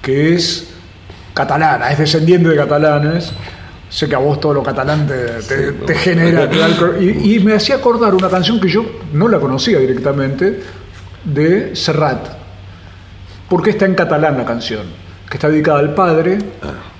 que 0.00 0.34
es 0.34 0.72
catalana, 1.34 1.90
es 1.90 1.98
descendiente 1.98 2.48
de 2.48 2.56
catalanes. 2.56 3.32
Sé 3.92 4.08
que 4.08 4.14
a 4.14 4.18
vos 4.18 4.40
todo 4.40 4.54
lo 4.54 4.62
catalán 4.62 5.06
te, 5.06 5.14
te- 5.14 5.42
Sí, 5.42 5.76
te 5.86 5.92
no. 5.92 5.98
genera. 6.00 6.50
y, 7.00 7.34
y 7.34 7.40
me 7.40 7.52
hacía 7.54 7.74
acordar 7.76 8.14
una 8.14 8.30
canción 8.30 8.58
que 8.58 8.68
yo 8.68 8.84
no 9.12 9.28
la 9.28 9.38
conocía 9.38 9.78
directamente, 9.78 10.60
de 11.24 11.76
Serrat. 11.76 12.26
Porque 13.50 13.70
está 13.70 13.84
en 13.84 13.94
catalán 13.94 14.38
la 14.38 14.46
canción, 14.46 14.86
que 15.28 15.36
está 15.36 15.50
dedicada 15.50 15.80
al 15.80 15.92
padre 15.94 16.38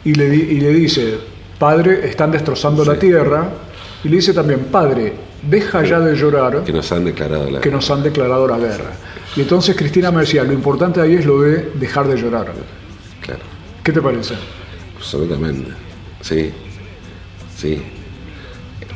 y 0.04 0.12
le, 0.14 0.34
y 0.34 0.60
le 0.60 0.68
dice, 0.70 1.14
padre, 1.58 2.06
están 2.06 2.30
destrozando 2.30 2.84
la 2.84 2.98
tierra, 2.98 3.48
y 4.04 4.08
le 4.10 4.16
dice 4.16 4.34
también, 4.34 4.60
padre, 4.70 5.14
deja 5.42 5.82
ya 5.82 5.98
de 5.98 6.14
llorar 6.14 6.62
Que 6.62 6.72
nos 6.72 6.92
han 6.92 7.04
declarado 7.04 7.50
la 7.50 7.60
que 7.60 7.70
nos 7.70 7.90
han 7.90 8.02
declarado 8.02 8.46
la 8.46 8.58
guerra. 8.58 8.90
Y 9.34 9.40
entonces 9.40 9.74
Cristina 9.74 10.10
me 10.10 10.20
decía, 10.20 10.44
lo 10.44 10.52
importante 10.52 11.00
ahí 11.00 11.14
es 11.14 11.24
lo 11.24 11.40
de 11.40 11.70
dejar 11.74 12.06
de 12.06 12.16
llorar. 12.20 12.52
Claro, 13.22 13.40
¿Qué 13.82 13.92
te 13.92 14.02
parece? 14.02 14.34
absolutamente. 14.96 15.70
Sí, 16.20 16.52
sí. 17.62 17.80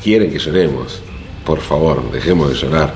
Quieren 0.02 0.30
que 0.30 0.38
lloremos. 0.38 1.00
Por 1.44 1.60
favor, 1.60 2.10
dejemos 2.10 2.50
de 2.50 2.56
llorar. 2.56 2.92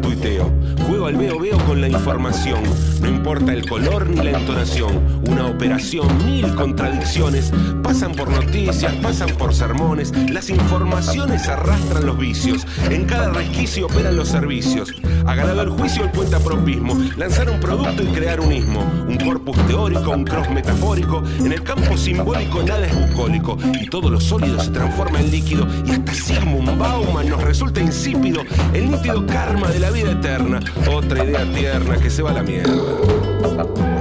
Tuiteo. 0.00 0.50
Juego 0.86 1.06
al 1.06 1.16
veo 1.16 1.38
veo 1.38 1.58
con 1.66 1.80
la 1.80 1.88
información. 1.88 2.91
Importa 3.22 3.52
el 3.52 3.68
color 3.68 4.10
ni 4.10 4.16
la 4.16 4.36
entonación. 4.36 5.22
Una 5.28 5.46
operación, 5.46 6.08
mil 6.24 6.52
contradicciones. 6.56 7.52
Pasan 7.80 8.16
por 8.16 8.28
noticias, 8.28 8.92
pasan 8.96 9.30
por 9.36 9.54
sermones. 9.54 10.12
Las 10.28 10.50
informaciones 10.50 11.48
arrastran 11.48 12.04
los 12.04 12.18
vicios. 12.18 12.66
En 12.90 13.04
cada 13.04 13.28
resquicio 13.30 13.86
operan 13.86 14.16
los 14.16 14.26
servicios. 14.26 14.92
Ha 15.24 15.36
ganado 15.36 15.62
el 15.62 15.70
juicio 15.70 16.02
el 16.02 16.10
cuentapropismo. 16.10 16.96
Lanzar 17.16 17.48
un 17.48 17.60
producto 17.60 18.02
y 18.02 18.06
crear 18.06 18.40
un 18.40 18.52
ismo. 18.52 18.80
Un 19.06 19.16
corpus 19.18 19.56
teórico, 19.68 20.10
un 20.10 20.24
cross 20.24 20.50
metafórico. 20.50 21.22
En 21.38 21.52
el 21.52 21.62
campo 21.62 21.96
simbólico 21.96 22.64
nada 22.64 22.84
es 22.88 23.08
bucólico. 23.08 23.56
Y 23.80 23.86
todo 23.86 24.10
lo 24.10 24.20
sólido 24.20 24.58
se 24.58 24.70
transforma 24.72 25.20
en 25.20 25.30
líquido. 25.30 25.64
Y 25.86 25.92
hasta 25.92 26.12
Sigmund 26.12 26.76
Bauman 26.76 27.28
nos 27.28 27.40
resulta 27.40 27.80
insípido. 27.80 28.42
El 28.74 28.90
nítido 28.90 29.24
karma 29.28 29.68
de 29.68 29.78
la 29.78 29.90
vida 29.90 30.10
eterna. 30.10 30.58
Otra 30.92 31.24
idea 31.24 31.44
tierna 31.52 31.96
que 31.98 32.10
se 32.10 32.22
va 32.22 32.30
a 32.30 32.34
la 32.34 32.42
mierda. 32.42 33.11
Tetap. 33.20 33.91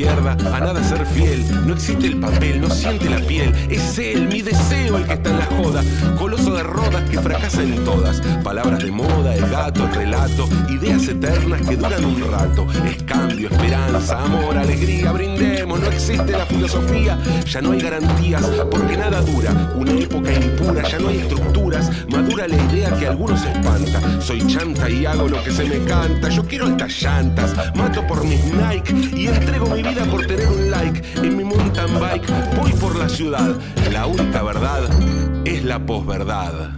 A 0.00 0.60
nada 0.60 0.82
ser 0.82 1.04
fiel. 1.04 1.44
No 1.66 1.74
existe 1.74 2.06
el 2.06 2.18
papel, 2.18 2.62
no 2.62 2.70
siente 2.70 3.10
la 3.10 3.18
piel. 3.18 3.52
Es 3.68 3.98
él, 3.98 4.26
mi 4.26 4.40
deseo, 4.40 4.96
el 4.96 5.04
que 5.04 5.12
está 5.12 5.28
en 5.28 5.38
la 5.38 5.44
joda. 5.44 5.82
Coloso 6.18 6.54
de 6.54 6.62
rodas 6.62 7.08
que 7.10 7.20
fracasa 7.20 7.62
en 7.62 7.84
todas. 7.84 8.22
Palabras 8.42 8.82
de 8.82 8.90
moda, 8.90 9.34
el 9.34 9.46
gato, 9.50 9.84
el 9.84 9.94
relato. 9.94 10.48
Ideas 10.70 11.06
eternas 11.06 11.60
que 11.60 11.76
duran 11.76 12.04
un 12.06 12.20
rato. 12.30 12.66
Es 12.86 13.02
cambio, 13.02 13.50
esperanza, 13.50 14.24
amor, 14.24 14.56
alegría. 14.56 15.12
Brindemos, 15.12 15.78
no 15.78 15.88
existe 15.88 16.32
la 16.32 16.46
filosofía. 16.46 17.18
Ya 17.44 17.60
no 17.60 17.72
hay 17.72 17.80
garantías, 17.82 18.46
porque 18.70 18.96
nada 18.96 19.20
dura. 19.20 19.74
Una 19.76 19.92
época 19.92 20.32
impura, 20.32 20.88
ya 20.88 20.98
no 20.98 21.08
hay 21.08 21.18
estructuras. 21.18 21.90
Madura 22.08 22.48
la 22.48 22.56
idea 22.56 22.98
que 22.98 23.08
algunos 23.08 23.44
espanta. 23.44 24.00
Soy 24.22 24.46
chanta 24.46 24.88
y 24.88 25.04
hago 25.04 25.28
lo 25.28 25.42
que 25.44 25.50
se 25.50 25.64
me 25.64 25.84
canta. 25.84 26.30
Yo 26.30 26.42
quiero 26.44 26.64
altas 26.64 26.98
llantas, 27.02 27.54
mato 27.76 28.06
por 28.06 28.24
mis 28.24 28.42
Nike 28.44 28.94
y 29.14 29.26
entrego 29.26 29.66
mi 29.66 29.81
vida 29.82 30.04
por 30.04 30.26
tener 30.26 30.48
un 30.48 30.70
like. 30.70 31.02
En 31.16 31.36
mi 31.36 31.44
mountain 31.44 31.98
bike 32.00 32.26
voy 32.56 32.72
por 32.72 32.96
la 32.96 33.08
ciudad. 33.08 33.56
La 33.90 34.06
única 34.06 34.42
verdad 34.42 34.88
es 35.44 35.64
la 35.64 35.84
posverdad. 35.84 36.72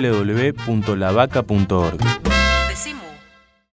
www.lavaca.org. 0.00 2.19